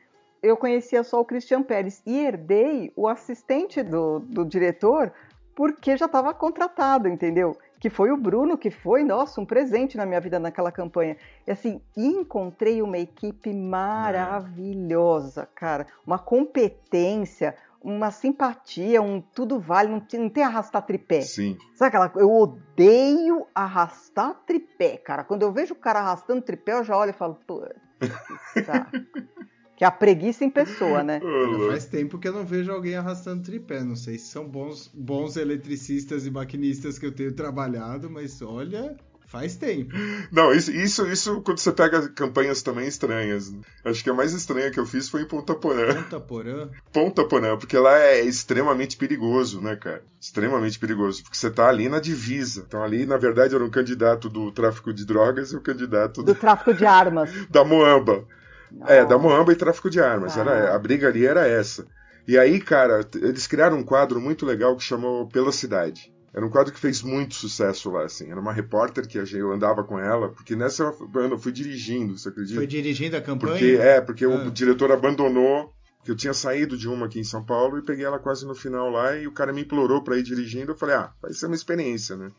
Eu 0.42 0.56
conhecia 0.56 1.04
só 1.04 1.20
o 1.20 1.24
Christian 1.26 1.62
Pérez 1.62 2.02
e 2.06 2.18
herdei 2.18 2.90
o 2.96 3.06
assistente 3.06 3.82
do, 3.82 4.20
do 4.20 4.42
diretor 4.46 5.12
porque 5.54 5.94
já 5.98 6.06
estava 6.06 6.32
contratado, 6.32 7.08
entendeu? 7.08 7.58
Que 7.80 7.90
foi 7.90 8.10
o 8.10 8.16
Bruno, 8.16 8.58
que 8.58 8.70
foi, 8.70 9.02
nossa, 9.02 9.40
um 9.40 9.46
presente 9.46 9.96
na 9.96 10.04
minha 10.04 10.20
vida 10.20 10.38
naquela 10.38 10.70
campanha. 10.70 11.16
E 11.46 11.50
assim, 11.50 11.80
encontrei 11.96 12.82
uma 12.82 12.98
equipe 12.98 13.52
maravilhosa, 13.54 15.48
cara, 15.54 15.86
uma 16.06 16.18
competência, 16.18 17.56
uma 17.82 18.10
simpatia, 18.10 19.00
um 19.00 19.20
tudo 19.20 19.58
vale, 19.58 19.90
não 19.90 20.00
tem, 20.00 20.20
não 20.20 20.28
tem 20.28 20.44
arrastar 20.44 20.84
tripé. 20.84 21.22
Sim. 21.22 21.56
Sabe 21.74 21.88
aquela 21.88 22.12
Eu 22.16 22.30
odeio 22.30 23.46
arrastar 23.54 24.34
tripé, 24.46 24.98
cara. 24.98 25.24
Quando 25.24 25.42
eu 25.42 25.52
vejo 25.52 25.72
o 25.72 25.78
cara 25.78 26.00
arrastando 26.00 26.42
tripé, 26.42 26.74
eu 26.74 26.84
já 26.84 26.96
olho 26.96 27.10
e 27.10 27.14
falo, 27.14 27.38
pô, 27.46 27.64
que 29.80 29.84
é 29.84 29.86
a 29.86 29.90
preguiça 29.90 30.44
em 30.44 30.50
pessoa, 30.50 31.02
né? 31.02 31.22
Faz 31.70 31.86
tempo 31.86 32.18
que 32.18 32.28
eu 32.28 32.34
não 32.34 32.44
vejo 32.44 32.70
alguém 32.70 32.96
arrastando 32.96 33.42
tripé. 33.42 33.82
Não 33.82 33.96
sei 33.96 34.18
se 34.18 34.26
são 34.26 34.46
bons, 34.46 34.90
bons 34.92 35.38
eletricistas 35.38 36.26
e 36.26 36.30
maquinistas 36.30 36.98
que 36.98 37.06
eu 37.06 37.12
tenho 37.12 37.32
trabalhado, 37.32 38.10
mas 38.10 38.42
olha. 38.42 38.94
Faz 39.26 39.56
tempo. 39.56 39.94
Não, 40.30 40.52
isso, 40.52 40.70
isso, 40.70 41.06
isso 41.06 41.40
quando 41.40 41.60
você 41.60 41.72
pega 41.72 42.10
campanhas 42.10 42.60
também 42.60 42.86
estranhas. 42.86 43.54
Acho 43.82 44.04
que 44.04 44.10
a 44.10 44.12
mais 44.12 44.34
estranha 44.34 44.70
que 44.70 44.78
eu 44.78 44.84
fiz 44.84 45.08
foi 45.08 45.22
em 45.22 45.26
Ponta 45.26 45.54
Porã. 45.54 45.94
Ponta 45.94 46.20
Porã? 46.20 46.68
Ponta 46.92 47.24
Porã, 47.24 47.56
porque 47.56 47.78
lá 47.78 47.96
é 47.96 48.20
extremamente 48.20 48.98
perigoso, 48.98 49.62
né, 49.62 49.76
cara? 49.76 50.02
Extremamente 50.20 50.78
perigoso, 50.78 51.22
porque 51.22 51.38
você 51.38 51.50
tá 51.50 51.68
ali 51.68 51.88
na 51.88 52.00
divisa. 52.00 52.64
Então 52.66 52.82
ali, 52.82 53.06
na 53.06 53.16
verdade, 53.16 53.54
era 53.54 53.64
um 53.64 53.70
candidato 53.70 54.28
do 54.28 54.52
tráfico 54.52 54.92
de 54.92 55.06
drogas 55.06 55.52
e 55.52 55.56
o 55.56 55.60
um 55.60 55.62
candidato... 55.62 56.22
Do, 56.22 56.34
do 56.34 56.38
tráfico 56.38 56.74
de 56.74 56.84
armas. 56.84 57.30
da 57.48 57.64
Moamba. 57.64 58.26
Nossa. 58.72 58.92
É, 58.92 59.04
da 59.04 59.18
Moamba 59.18 59.52
e 59.52 59.56
tráfico 59.56 59.90
de 59.90 60.00
armas. 60.00 60.36
Ah. 60.36 60.40
Era, 60.40 60.74
a 60.74 60.78
briga 60.78 61.08
ali 61.08 61.26
era 61.26 61.46
essa. 61.46 61.86
E 62.26 62.38
aí, 62.38 62.60
cara, 62.60 63.00
eles 63.14 63.46
criaram 63.46 63.78
um 63.78 63.82
quadro 63.82 64.20
muito 64.20 64.46
legal 64.46 64.76
que 64.76 64.84
chamou 64.84 65.26
Pela 65.28 65.52
Cidade. 65.52 66.12
Era 66.32 66.46
um 66.46 66.50
quadro 66.50 66.72
que 66.72 66.78
fez 66.78 67.02
muito 67.02 67.34
sucesso 67.34 67.90
lá, 67.90 68.04
assim. 68.04 68.30
Era 68.30 68.40
uma 68.40 68.52
repórter 68.52 69.06
que 69.08 69.18
eu 69.18 69.52
andava 69.52 69.82
com 69.82 69.98
ela, 69.98 70.28
porque 70.28 70.54
nessa 70.54 70.84
eu 70.84 71.38
fui 71.38 71.50
dirigindo, 71.50 72.16
você 72.16 72.28
acredita? 72.28 72.56
Foi 72.56 72.66
dirigindo 72.68 73.16
a 73.16 73.20
campanha? 73.20 73.52
Porque, 73.52 73.78
é, 73.80 74.00
porque 74.00 74.24
ah. 74.24 74.28
o 74.28 74.50
diretor 74.50 74.92
abandonou, 74.92 75.72
que 76.04 76.10
eu 76.10 76.16
tinha 76.16 76.32
saído 76.32 76.76
de 76.76 76.88
uma 76.88 77.06
aqui 77.06 77.18
em 77.18 77.24
São 77.24 77.44
Paulo 77.44 77.78
e 77.78 77.82
peguei 77.82 78.04
ela 78.04 78.18
quase 78.18 78.46
no 78.46 78.54
final 78.54 78.88
lá 78.90 79.16
e 79.16 79.26
o 79.26 79.32
cara 79.32 79.52
me 79.52 79.62
implorou 79.62 80.02
para 80.02 80.16
ir 80.16 80.22
dirigindo. 80.22 80.72
Eu 80.72 80.76
falei, 80.76 80.94
ah, 80.94 81.12
vai 81.20 81.32
ser 81.32 81.46
uma 81.46 81.54
experiência, 81.54 82.16
né? 82.16 82.30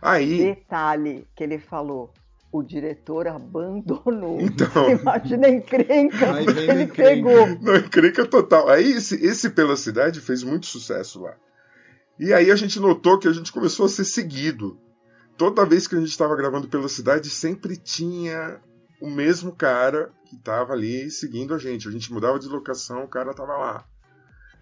Aí. 0.00 0.38
Detalhe 0.54 1.26
que 1.34 1.42
ele 1.42 1.58
falou. 1.58 2.12
O 2.50 2.62
diretor 2.62 3.28
abandonou. 3.28 4.40
Então, 4.40 4.68
Imagina 4.90 5.48
a 5.48 5.50
encrenca 5.50 6.44
que 6.44 6.50
ele 6.50 6.82
encrenca. 6.84 6.94
pegou. 6.94 7.46
Não, 7.60 7.76
encrenca 7.76 8.26
total. 8.26 8.68
Aí 8.68 8.92
esse, 8.92 9.14
esse 9.16 9.50
Pela 9.50 9.76
Cidade 9.76 10.20
fez 10.20 10.42
muito 10.42 10.66
sucesso 10.66 11.20
lá. 11.20 11.36
E 12.18 12.32
aí 12.32 12.50
a 12.50 12.56
gente 12.56 12.80
notou 12.80 13.18
que 13.18 13.28
a 13.28 13.32
gente 13.32 13.52
começou 13.52 13.86
a 13.86 13.88
ser 13.88 14.04
seguido. 14.04 14.78
Toda 15.36 15.64
vez 15.64 15.86
que 15.86 15.94
a 15.94 16.00
gente 16.00 16.08
estava 16.08 16.34
gravando 16.34 16.66
pela 16.66 16.88
cidade, 16.88 17.30
sempre 17.30 17.76
tinha 17.76 18.60
o 19.00 19.08
mesmo 19.08 19.54
cara 19.54 20.10
que 20.24 20.34
estava 20.34 20.72
ali 20.72 21.10
seguindo 21.10 21.54
a 21.54 21.58
gente. 21.58 21.86
A 21.86 21.92
gente 21.92 22.12
mudava 22.12 22.38
de 22.38 22.48
locação, 22.48 23.04
o 23.04 23.08
cara 23.08 23.30
estava 23.30 23.56
lá. 23.56 23.84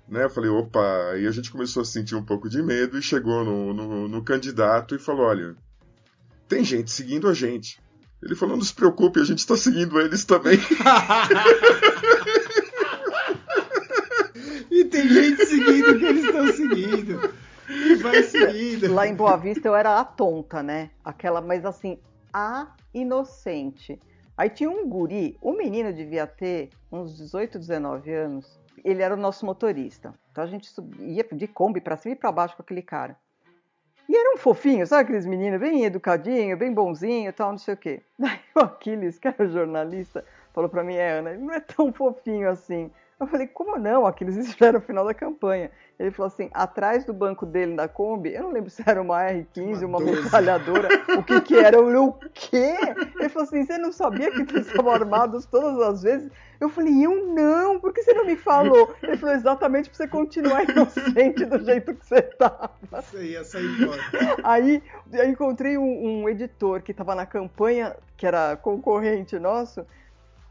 Né? 0.07 0.25
Eu 0.25 0.31
falei, 0.31 0.51
opa, 0.51 1.11
aí 1.13 1.27
a 1.27 1.31
gente 1.31 1.51
começou 1.51 1.81
a 1.81 1.85
sentir 1.85 2.15
um 2.15 2.25
pouco 2.25 2.49
de 2.49 2.63
medo 2.63 2.99
e 2.99 3.03
chegou 3.03 3.45
no, 3.45 3.73
no, 3.73 4.09
no 4.09 4.23
candidato 4.23 4.95
e 4.95 4.99
falou: 4.99 5.27
olha, 5.27 5.57
tem 6.49 6.65
gente 6.65 6.91
seguindo 6.91 7.29
a 7.29 7.35
gente. 7.35 7.81
Ele 8.23 8.35
falou: 8.35 8.57
não 8.57 8.65
se 8.65 8.75
preocupe, 8.75 9.21
a 9.21 9.25
gente 9.25 9.39
está 9.39 9.57
seguindo 9.57 10.01
eles 10.01 10.25
também. 10.25 10.59
e 14.71 14.85
tem 14.85 15.09
gente 15.09 15.47
seguindo 15.47 15.99
que 15.99 16.05
eles 16.05 16.25
estão 16.25 16.53
seguindo. 16.53 17.35
E 17.69 17.95
vai 17.97 18.23
seguindo. 18.23 18.93
Lá 18.93 19.07
em 19.07 19.15
Boa 19.15 19.37
Vista 19.37 19.69
eu 19.69 19.75
era 19.75 20.01
a 20.01 20.05
tonta, 20.05 20.63
né? 20.63 20.91
Aquela, 21.05 21.41
mas 21.41 21.65
assim, 21.65 21.99
a 22.33 22.69
inocente. 22.95 24.01
Aí 24.37 24.51
tinha 24.51 24.71
um 24.71 24.89
guri, 24.89 25.37
o 25.41 25.53
menino 25.53 25.93
devia 25.93 26.27
ter 26.27 26.71
uns 26.93 27.17
18, 27.17 27.59
19 27.59 28.13
anos. 28.13 28.61
Ele 28.85 29.03
era 29.03 29.15
o 29.15 29.17
nosso 29.19 29.47
motorista. 29.47 30.15
Então 30.31 30.45
a 30.45 30.47
gente 30.47 30.71
ia 31.01 31.27
de 31.33 31.47
Kombi 31.47 31.81
para 31.81 31.97
cima 31.97 32.15
e 32.15 32.19
para 32.19 32.31
baixo 32.31 32.55
com 32.57 32.63
aquele 32.63 32.83
cara. 32.83 33.17
E 34.09 34.17
era 34.17 34.35
um 34.35 34.37
fofinho, 34.37 34.87
sabe 34.87 35.03
aqueles 35.03 35.27
meninos 35.27 35.61
bem 35.61 35.85
educadinho, 35.85 36.57
bem 36.57 36.73
bonzinho 36.73 37.33
tal, 37.33 37.51
não 37.51 37.59
sei 37.59 37.75
o 37.75 37.77
quê. 37.77 38.03
Daí 38.19 38.39
o 38.55 38.61
Aquiles, 38.61 39.19
que 39.19 39.29
era 39.29 39.49
jornalista, 39.49 40.25
falou 40.53 40.71
para 40.71 40.85
mim, 40.85 40.95
é, 40.95 41.19
Ana, 41.19 41.31
ele 41.31 41.43
não 41.43 41.53
é 41.53 41.61
tão 41.61 41.93
fofinho 41.93 42.49
assim. 42.49 42.91
Eu 43.19 43.27
falei, 43.27 43.47
como 43.47 43.79
não? 43.79 44.03
Já 44.59 44.67
era 44.69 44.79
o 44.79 44.83
final 44.83 45.05
da 45.07 45.15
campanha. 45.15 45.71
Ele 45.99 46.11
falou 46.11 46.27
assim, 46.27 46.51
atrás 46.53 47.07
do 47.07 47.15
banco 47.15 47.47
dele 47.47 47.73
na 47.73 47.89
Kombi, 47.89 48.35
eu 48.35 48.43
não 48.43 48.53
lembro 48.53 48.69
se 48.69 48.83
era 48.87 49.01
uma 49.01 49.19
R15, 49.23 49.85
uma, 49.87 49.99
uma 49.99 50.01
metralhadora, 50.01 50.89
o 51.17 51.23
que 51.23 51.41
que 51.41 51.55
era. 51.57 51.79
Eu 51.79 51.85
falei, 51.85 51.99
o 51.99 52.13
quê? 52.35 52.77
Ele 53.19 53.29
falou 53.31 53.37
falou 53.37 53.43
assim: 53.45 53.65
você 53.65 53.79
não 53.79 53.93
sabia 53.93 54.31
que 54.31 54.41
eles 54.41 54.67
estavam 54.67 54.93
armados 54.93 55.45
todas 55.47 55.79
as 55.81 56.03
vezes? 56.03 56.31
Eu 56.59 56.71
falei, 56.71 57.05
eu 57.05 57.35
não, 57.35 57.79
por 57.79 57.93
que 57.93 58.03
você 58.03 58.15
não 58.15 58.25
me 58.25 58.35
falou? 58.35 58.95
Ele 59.03 59.17
falou, 59.19 59.35
exatamente 59.35 59.91
pra 59.91 59.97
você 59.97 60.09
continuar 60.09 60.65
inocente 60.65 61.45
do 61.45 61.63
jeito 61.63 61.95
que 61.95 62.07
você 62.07 62.23
tava. 62.23 62.71
Você 62.91 63.25
ia 63.25 63.45
sair 63.45 63.69
fora. 63.77 64.03
Aí 64.43 64.83
eu 65.13 65.29
encontrei 65.29 65.77
um, 65.77 66.23
um 66.23 66.29
editor 66.29 66.81
que 66.81 66.95
tava 66.95 67.15
na 67.15 67.27
campanha, 67.27 67.95
que 68.17 68.27
era 68.27 68.57
concorrente 68.57 69.39
nosso, 69.39 69.87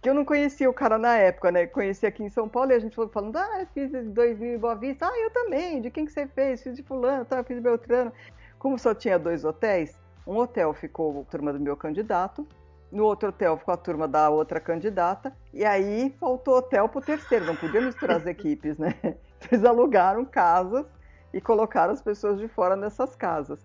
que 0.06 0.10
eu 0.10 0.14
não 0.14 0.24
conhecia 0.24 0.70
o 0.70 0.74
cara 0.74 1.00
na 1.00 1.18
época, 1.18 1.52
né? 1.52 1.66
Conheci 1.66 2.06
aqui 2.06 2.22
em 2.22 2.30
São 2.30 2.48
Paulo 2.48 2.70
e 2.70 2.76
a 2.76 2.80
gente 2.80 2.96
foi 2.96 3.08
falando, 3.08 3.38
ah, 3.38 3.66
fiz 3.74 3.90
2000 3.92 4.54
em 4.54 4.58
Boa 4.60 4.76
Vista, 4.76 5.08
ah, 5.08 5.20
eu 5.20 5.32
também, 5.32 5.82
de 5.82 5.90
quem 5.90 6.06
que 6.06 6.12
você 6.12 6.28
fez? 6.28 6.62
Fiz 6.62 6.76
de 6.76 6.84
fulano, 6.84 7.26
tá, 7.26 7.44
fiz 7.44 7.56
de 7.56 7.64
Beltrano. 7.64 8.14
Como 8.60 8.78
só 8.78 8.94
tinha 8.94 9.18
dois 9.18 9.44
hotéis, 9.44 9.98
um 10.28 10.38
hotel 10.38 10.76
ficou 10.76 11.22
a 11.22 11.24
turma 11.24 11.52
do 11.52 11.60
meu 11.60 11.76
candidato, 11.76 12.48
no 12.92 13.04
outro 13.04 13.30
hotel 13.30 13.58
ficou 13.58 13.74
a 13.74 13.78
turma 13.78 14.08
da 14.08 14.30
outra 14.30 14.60
candidata, 14.60 15.36
e 15.52 15.66
aí 15.66 16.16
faltou 16.20 16.58
hotel 16.58 16.88
pro 16.88 17.02
terceiro, 17.02 17.44
não 17.44 17.56
podia 17.56 17.82
misturar 17.82 18.18
as 18.18 18.28
equipes, 18.28 18.78
né? 18.78 18.94
Eles 19.52 19.66
alugaram 19.66 20.24
casas 20.24 20.86
e 21.34 21.42
colocaram 21.42 21.94
as 21.94 22.02
pessoas 22.04 22.38
de 22.38 22.48
fora 22.48 22.76
nessas 22.76 23.16
casas. 23.16 23.58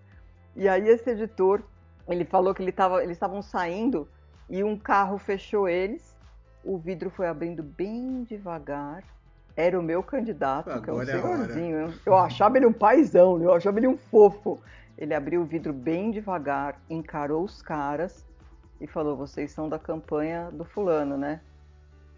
E 0.55 0.67
aí 0.67 0.89
esse 0.89 1.07
editor, 1.07 1.61
ele 2.09 2.25
falou 2.25 2.55
que 2.55 2.63
ele 2.63 2.71
tava, 2.71 3.03
eles 3.03 3.15
estavam 3.15 3.43
saindo 3.43 4.09
e 4.49 4.63
um 4.63 4.75
carro 4.75 5.19
fechou 5.19 5.69
eles 5.69 6.10
o 6.63 6.77
vidro 6.77 7.09
foi 7.09 7.27
abrindo 7.27 7.63
bem 7.63 8.23
devagar. 8.23 9.03
Era 9.55 9.79
o 9.79 9.83
meu 9.83 10.01
candidato, 10.01 10.69
Agora 10.69 11.05
que 11.05 11.11
é 11.11 11.17
um 11.17 11.21
senhorzinho. 11.21 11.93
Eu 12.05 12.15
achava 12.15 12.57
ele 12.57 12.65
um 12.65 12.73
paizão, 12.73 13.41
eu 13.41 13.53
achava 13.53 13.79
ele 13.79 13.87
um 13.87 13.97
fofo. 13.97 14.59
Ele 14.97 15.13
abriu 15.13 15.41
o 15.41 15.45
vidro 15.45 15.73
bem 15.73 16.11
devagar, 16.11 16.79
encarou 16.89 17.43
os 17.43 17.61
caras 17.61 18.25
e 18.79 18.87
falou: 18.87 19.17
Vocês 19.17 19.51
são 19.51 19.67
da 19.67 19.77
campanha 19.77 20.49
do 20.51 20.63
fulano, 20.63 21.17
né? 21.17 21.41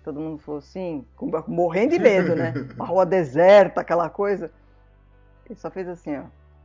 Todo 0.03 0.19
mundo 0.19 0.38
falou 0.39 0.60
assim, 0.60 1.06
morrendo 1.47 1.91
de 1.91 1.99
medo, 1.99 2.36
né? 2.36 2.53
Uma 2.75 2.86
rua 2.86 3.06
deserta, 3.06 3.79
aquela 3.82 4.10
coisa. 4.10 4.51
Ele 5.45 5.58
só 5.58 5.71
fez 5.71 5.88
assim, 5.88 6.17
ó. 6.17 6.23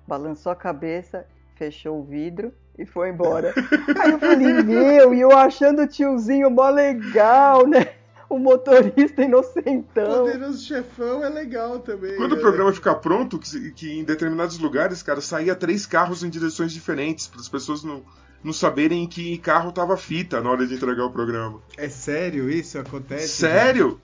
Balançou 0.08 0.50
a 0.50 0.56
cabeça, 0.56 1.24
fechou 1.54 2.00
o 2.00 2.02
vidro 2.02 2.52
e 2.78 2.86
foi 2.86 3.10
embora. 3.10 3.52
Aí 4.00 4.12
eu 4.12 4.18
falei, 4.18 4.62
meu, 4.62 5.12
e 5.12 5.20
eu 5.20 5.36
achando 5.36 5.82
o 5.82 5.86
tiozinho 5.86 6.50
mó 6.50 6.70
legal, 6.70 7.66
né? 7.66 7.94
O 8.30 8.38
motorista 8.38 9.22
inocentão. 9.22 10.26
Poderoso 10.26 10.64
chefão 10.64 11.24
é 11.24 11.28
legal 11.28 11.80
também. 11.80 12.14
Quando 12.16 12.32
né? 12.32 12.38
o 12.38 12.40
programa 12.40 12.72
ficar 12.72 12.96
pronto, 12.96 13.38
que, 13.38 13.72
que, 13.72 13.98
em 13.98 14.04
determinados 14.04 14.58
lugares, 14.58 15.02
cara, 15.02 15.20
saía 15.20 15.56
três 15.56 15.86
carros 15.86 16.22
em 16.22 16.28
direções 16.28 16.72
diferentes, 16.72 17.26
para 17.26 17.40
as 17.40 17.48
pessoas 17.48 17.82
não, 17.82 18.02
não 18.44 18.52
saberem 18.52 19.02
em 19.02 19.08
que 19.08 19.38
carro 19.38 19.72
tava 19.72 19.96
fita 19.96 20.40
na 20.40 20.50
hora 20.50 20.66
de 20.66 20.74
entregar 20.74 21.06
o 21.06 21.10
programa. 21.10 21.60
É 21.76 21.88
sério 21.88 22.50
isso? 22.50 22.78
Acontece? 22.78 23.28
Sério? 23.28 23.92
Né? 23.92 23.96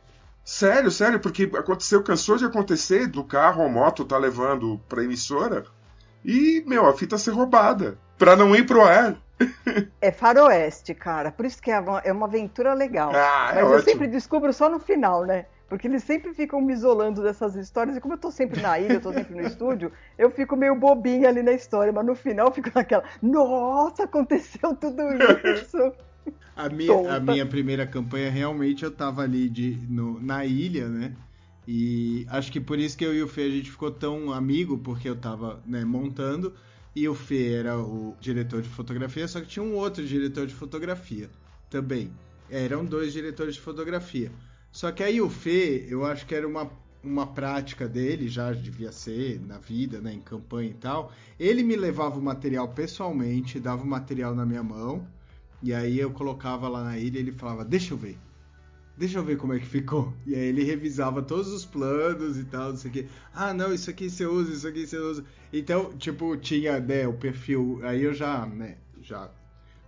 Sério, 0.43 0.91
sério, 0.91 1.21
porque 1.21 1.51
aconteceu, 1.55 2.03
cansou 2.03 2.37
de 2.37 2.45
acontecer 2.45 3.07
do 3.07 3.25
carro 3.25 3.63
ou 3.63 3.69
moto 3.69 4.05
tá 4.05 4.19
levando 4.19 4.79
pra 4.89 5.05
emissora 5.05 5.65
e, 6.25 6.63
meu, 6.67 6.87
a 6.87 6.93
fita 6.95 7.19
ser 7.19 7.33
roubada 7.33 7.99
para 8.19 8.37
não 8.37 8.55
ir 8.55 8.67
pro 8.67 8.83
ar. 8.83 9.17
É 10.01 10.13
faroeste, 10.13 10.95
cara. 10.95 11.31
Por 11.33 11.45
isso 11.45 11.61
que 11.61 11.71
é 11.71 11.79
uma, 11.79 11.99
é 12.01 12.13
uma 12.13 12.27
aventura 12.27 12.73
legal. 12.73 13.11
Ah, 13.15 13.53
é 13.53 13.63
Mas 13.63 13.73
eu 13.73 13.83
sempre 13.83 14.07
descubro 14.07 14.53
só 14.53 14.69
no 14.69 14.79
final, 14.79 15.25
né? 15.25 15.47
Porque 15.69 15.89
eles 15.89 16.05
sempre 16.05 16.33
ficam 16.35 16.61
me 16.61 16.73
isolando 16.73 17.23
dessas 17.23 17.57
histórias. 17.57 17.97
E 17.97 18.01
como 18.01 18.15
eu 18.15 18.19
tô 18.19 18.31
sempre 18.31 18.61
na 18.61 18.79
ilha, 18.79 18.95
eu 18.95 19.01
tô 19.01 19.13
sempre 19.13 19.35
no 19.35 19.43
estúdio, 19.47 19.91
eu 20.17 20.31
fico 20.31 20.57
meio 20.57 20.77
bobinha 20.77 21.29
ali 21.29 21.43
na 21.43 21.53
história. 21.53 21.93
Mas 21.93 22.07
no 22.07 22.15
final 22.15 22.47
eu 22.49 22.53
fico 22.53 22.71
naquela, 22.75 23.03
nossa, 23.21 24.05
aconteceu 24.05 24.75
tudo 24.77 25.03
isso. 25.45 25.93
A 26.57 26.69
minha, 26.69 27.17
a 27.17 27.19
minha 27.19 27.45
primeira 27.45 27.85
campanha, 27.85 28.31
realmente, 28.31 28.85
eu 28.85 28.91
tava 28.91 29.23
ali 29.23 29.49
de, 29.49 29.77
no, 29.89 30.21
na 30.21 30.45
ilha, 30.45 30.89
né? 30.89 31.13
E 31.67 32.25
acho 32.31 32.53
que 32.53 32.61
por 32.61 32.79
isso 32.79 32.97
que 32.97 33.05
eu 33.05 33.13
e 33.13 33.21
o 33.23 33.29
Fê 33.29 33.43
a 33.43 33.51
gente 33.51 33.71
ficou 33.71 33.91
tão 33.91 34.33
amigo, 34.33 34.79
porque 34.79 35.09
eu 35.09 35.17
tava 35.17 35.61
né, 35.67 35.85
montando 35.85 36.55
e 36.95 37.09
o 37.09 37.15
Fê 37.15 37.55
era 37.55 37.79
o 37.79 38.17
diretor 38.21 38.63
de 38.63 38.69
fotografia, 38.69 39.27
só 39.27 39.41
que 39.41 39.47
tinha 39.47 39.63
um 39.63 39.75
outro 39.75 40.07
diretor 40.07 40.47
de 40.47 40.55
fotografia 40.55 41.29
também. 41.69 42.13
Eram 42.49 42.85
dois 42.85 43.13
diretores 43.13 43.55
de 43.55 43.61
fotografia. 43.61 44.31
Só 44.71 44.93
que 44.93 45.03
aí 45.03 45.21
o 45.21 45.29
Fê, 45.29 45.87
eu 45.89 46.05
acho 46.05 46.27
que 46.27 46.35
era 46.35 46.47
uma, 46.47 46.71
uma 47.03 47.27
prática 47.27 47.89
dele, 47.89 48.29
já 48.29 48.53
devia 48.53 48.93
ser 48.93 49.41
na 49.41 49.59
vida, 49.59 50.01
né, 50.01 50.13
em 50.13 50.21
campanha 50.21 50.71
e 50.71 50.75
tal. 50.75 51.13
Ele 51.39 51.63
me 51.63 51.75
levava 51.75 52.19
o 52.19 52.23
material 52.23 52.69
pessoalmente, 52.69 53.59
dava 53.59 53.83
o 53.83 53.87
material 53.87 54.35
na 54.35 54.47
minha 54.47 54.63
mão, 54.63 55.07
e 55.63 55.73
aí 55.73 55.99
eu 55.99 56.11
colocava 56.11 56.69
lá 56.69 56.85
na 56.85 56.99
ilha 56.99 57.19
e 57.19 57.23
ele 57.23 57.33
falava: 57.33 57.65
Deixa 57.65 57.95
eu 57.95 57.99
ver 57.99 58.19
deixa 58.97 59.19
eu 59.19 59.25
ver 59.25 59.37
como 59.37 59.53
é 59.53 59.59
que 59.59 59.67
ficou. 59.67 60.13
E 60.27 60.35
aí 60.35 60.47
ele 60.47 60.63
revisava 60.63 61.23
todos 61.23 61.53
os 61.53 61.65
planos 61.65 62.39
e 62.39 62.45
tal, 62.45 62.71
não 62.71 62.77
sei 62.77 62.91
o. 62.91 63.09
Ah, 63.35 63.53
não, 63.53 63.73
isso 63.73 63.91
aqui 63.91 64.09
você 64.09 64.27
usa, 64.27 64.53
isso 64.53 64.67
aqui 64.67 64.87
você 64.87 64.99
usa. 64.99 65.25
Então, 65.53 65.93
tipo, 65.97 66.37
tinha, 66.37 66.79
né, 66.81 67.07
o 67.07 67.15
perfil. 67.15 67.81
Aí 67.83 68.03
eu 68.03 68.15
já, 68.15 68.47
né, 68.47 68.77
já 69.03 69.31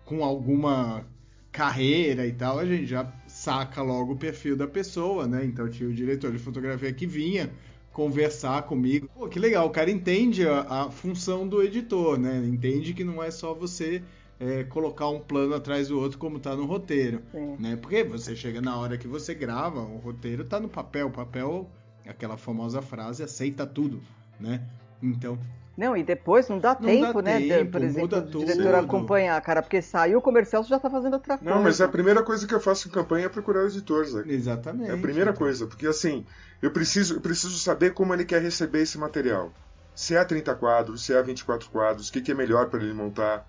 com 0.05 0.23
alguma 0.23 1.05
carreira 1.51 2.27
e 2.27 2.33
tal, 2.33 2.59
a 2.59 2.67
gente 2.67 2.87
já 2.87 3.11
saca 3.27 3.81
logo 3.81 4.13
o 4.13 4.17
perfil 4.17 4.57
da 4.57 4.67
pessoa, 4.67 5.27
né? 5.27 5.45
Então 5.45 5.69
tinha 5.71 5.89
o 5.89 5.93
diretor 5.93 6.31
de 6.31 6.39
fotografia 6.39 6.93
que 6.93 7.07
vinha 7.07 7.51
conversar 7.93 8.63
comigo. 8.65 9.09
Pô, 9.15 9.27
que 9.27 9.39
legal, 9.39 9.67
o 9.67 9.71
cara 9.71 9.91
entende 9.91 10.47
a, 10.47 10.61
a 10.61 10.91
função 10.91 11.49
do 11.49 11.63
editor, 11.63 12.19
né? 12.19 12.45
Entende 12.47 12.93
que 12.93 13.03
não 13.03 13.23
é 13.23 13.31
só 13.31 13.55
você 13.55 14.03
é, 14.39 14.65
colocar 14.65 15.09
um 15.09 15.21
plano 15.21 15.55
atrás 15.55 15.89
do 15.89 15.99
outro 15.99 16.19
como 16.19 16.37
está 16.37 16.55
no 16.55 16.67
roteiro, 16.67 17.23
Sim. 17.33 17.57
né? 17.59 17.77
Porque 17.77 18.05
você 18.05 18.37
chega 18.37 18.61
na 18.61 18.77
hora 18.77 18.99
que 18.99 19.09
você 19.09 19.35
grava, 19.35 19.81
o 19.81 19.99
roteiro 19.99 20.43
está 20.43 20.61
no 20.61 20.69
papel, 20.69 21.09
o 21.09 21.11
papel, 21.11 21.71
aquela 22.07 22.37
famosa 22.37 22.83
frase, 22.83 23.23
aceita 23.23 23.67
tudo, 23.67 24.03
né? 24.39 24.63
Então, 25.03 25.39
não, 25.77 25.95
e 25.95 26.03
depois 26.03 26.49
não 26.49 26.59
dá 26.59 26.75
não 26.81 26.89
tempo, 26.89 27.23
dá 27.23 27.23
né? 27.23 27.41
Tempo, 27.41 27.73
por 27.73 27.83
exemplo, 27.83 28.19
o 28.19 28.45
diretor 28.45 28.75
acompanhar, 28.77 29.39
cara, 29.43 29.61
porque 29.61 29.83
saiu 29.83 30.19
o 30.19 30.23
comercial, 30.23 30.65
você 30.65 30.71
já 30.71 30.79
tá 30.79 30.89
fazendo 30.89 31.15
outra 31.15 31.37
coisa. 31.37 31.55
Não, 31.55 31.63
mas 31.63 31.81
a 31.83 31.89
primeira 31.89 32.23
coisa 32.23 32.47
que 32.47 32.55
eu 32.55 32.61
faço 32.61 32.89
em 32.89 32.91
campanha 32.91 33.27
é 33.27 33.29
procurar 33.29 33.65
o 33.65 33.67
editor, 33.67 34.07
Zé. 34.07 34.23
Exatamente. 34.27 34.91
É 34.91 34.95
a 34.95 34.99
primeira 34.99 35.35
coisa, 35.35 35.67
porque 35.67 35.87
assim, 35.87 36.25
eu 36.63 36.71
preciso, 36.71 37.17
eu 37.17 37.21
preciso 37.21 37.59
saber 37.59 37.93
como 37.93 38.15
ele 38.15 38.25
quer 38.25 38.41
receber 38.41 38.83
esse 38.83 38.97
material. 38.97 39.53
Se 39.95 40.17
é 40.17 40.25
30 40.25 40.55
quadros, 40.55 41.05
se 41.05 41.13
é 41.13 41.23
24 41.23 41.69
quadros, 41.69 42.09
o 42.09 42.13
que, 42.13 42.23
que 42.23 42.33
é 42.33 42.35
melhor 42.35 42.71
para 42.71 42.83
ele 42.83 42.95
montar 42.95 43.47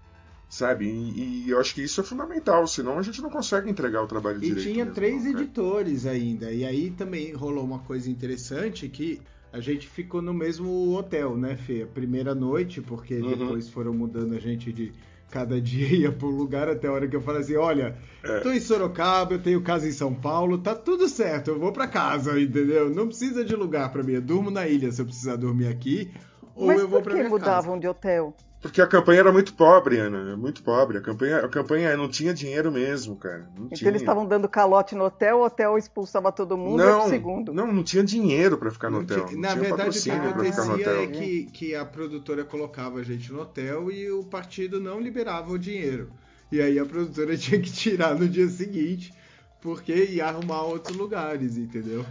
sabe? 0.49 0.85
E, 0.85 1.45
e, 1.45 1.49
eu 1.49 1.59
acho 1.59 1.73
que 1.75 1.81
isso 1.81 1.99
é 1.99 2.03
fundamental, 2.03 2.65
senão 2.67 2.97
a 2.97 3.01
gente 3.01 3.21
não 3.21 3.29
consegue 3.29 3.69
entregar 3.69 4.01
o 4.01 4.07
trabalho 4.07 4.37
e 4.37 4.41
direito. 4.41 4.59
E 4.59 4.71
tinha 4.71 4.85
mesmo, 4.85 4.95
três 4.95 5.23
não, 5.23 5.31
editores 5.31 6.05
ainda, 6.05 6.51
e 6.51 6.65
aí 6.65 6.91
também 6.91 7.33
rolou 7.33 7.63
uma 7.63 7.79
coisa 7.79 8.09
interessante 8.09 8.87
que 8.87 9.21
a 9.51 9.59
gente 9.59 9.87
ficou 9.87 10.21
no 10.21 10.33
mesmo 10.33 10.95
hotel, 10.95 11.35
né, 11.37 11.55
Fê? 11.55 11.83
A 11.83 11.87
primeira 11.87 12.35
noite, 12.35 12.81
porque 12.81 13.15
uhum. 13.15 13.37
depois 13.37 13.69
foram 13.69 13.93
mudando 13.93 14.35
a 14.35 14.39
gente 14.39 14.71
de 14.71 14.93
cada 15.29 15.59
dia 15.61 15.87
ia 15.87 16.11
para 16.11 16.27
um 16.27 16.31
lugar 16.31 16.69
até 16.69 16.87
a 16.87 16.91
hora 16.91 17.07
que 17.07 17.15
eu 17.15 17.21
falei 17.21 17.41
assim, 17.41 17.55
olha, 17.55 17.97
é. 18.23 18.39
tô 18.39 18.51
em 18.51 18.59
Sorocaba, 18.59 19.33
eu 19.33 19.41
tenho 19.41 19.61
casa 19.61 19.87
em 19.87 19.91
São 19.91 20.13
Paulo, 20.13 20.57
tá 20.57 20.75
tudo 20.75 21.09
certo, 21.09 21.49
eu 21.49 21.59
vou 21.59 21.71
para 21.71 21.87
casa, 21.87 22.39
entendeu? 22.39 22.89
Não 22.89 23.07
precisa 23.07 23.43
de 23.43 23.55
lugar 23.55 23.91
para 23.91 24.03
mim, 24.03 24.13
eu 24.13 24.21
durmo 24.21 24.49
na 24.49 24.67
ilha 24.67 24.91
se 24.91 25.01
eu 25.01 25.05
precisar 25.05 25.35
dormir 25.35 25.67
aqui, 25.67 26.11
ou 26.55 26.67
Mas 26.67 26.79
eu 26.79 26.87
vou 26.87 27.01
para 27.01 27.13
minha 27.13 27.23
casa. 27.23 27.33
Mas 27.33 27.39
por 27.39 27.45
que 27.45 27.49
mudavam 27.49 27.79
de 27.79 27.87
hotel? 27.87 28.33
Porque 28.61 28.81
a 28.81 28.87
campanha 28.87 29.19
era 29.19 29.31
muito 29.31 29.53
pobre, 29.53 29.97
Ana. 29.97 30.35
Muito 30.35 30.63
pobre. 30.63 30.97
A 30.97 31.01
campanha, 31.01 31.37
a 31.37 31.47
campanha 31.47 31.95
não 31.95 32.09
tinha 32.09 32.33
dinheiro 32.33 32.71
mesmo, 32.71 33.15
cara. 33.15 33.47
Não 33.55 33.65
então 33.65 33.77
tinha. 33.77 33.89
eles 33.89 34.01
estavam 34.01 34.25
dando 34.25 34.49
calote 34.49 34.95
no 34.95 35.05
hotel, 35.05 35.37
o 35.37 35.45
hotel 35.45 35.77
expulsava 35.77 36.31
todo 36.31 36.57
mundo 36.57 36.83
não, 36.83 37.07
segundo. 37.07 37.53
Não, 37.53 37.71
não 37.71 37.83
tinha 37.83 38.03
dinheiro 38.03 38.57
para 38.57 38.71
ficar 38.71 38.89
no 38.89 39.01
hotel. 39.01 39.25
Tinha, 39.27 39.39
na 39.39 39.49
tinha 39.49 39.61
verdade, 39.61 39.99
o 39.99 40.01
que 40.01 40.11
acontecia 40.11 40.91
é 40.91 41.07
que, 41.07 41.45
que 41.45 41.75
a 41.75 41.85
produtora 41.85 42.43
colocava 42.43 42.99
a 42.99 43.03
gente 43.03 43.31
no 43.31 43.41
hotel 43.41 43.91
e 43.91 44.09
o 44.09 44.23
partido 44.23 44.79
não 44.79 44.99
liberava 44.99 45.51
o 45.51 45.59
dinheiro. 45.59 46.09
E 46.51 46.59
aí 46.59 46.79
a 46.79 46.85
produtora 46.85 47.37
tinha 47.37 47.61
que 47.61 47.71
tirar 47.71 48.15
no 48.15 48.27
dia 48.27 48.47
seguinte, 48.47 49.13
porque 49.61 49.93
ia 49.93 50.25
arrumar 50.25 50.63
outros 50.63 50.97
lugares, 50.97 51.57
entendeu? 51.57 52.03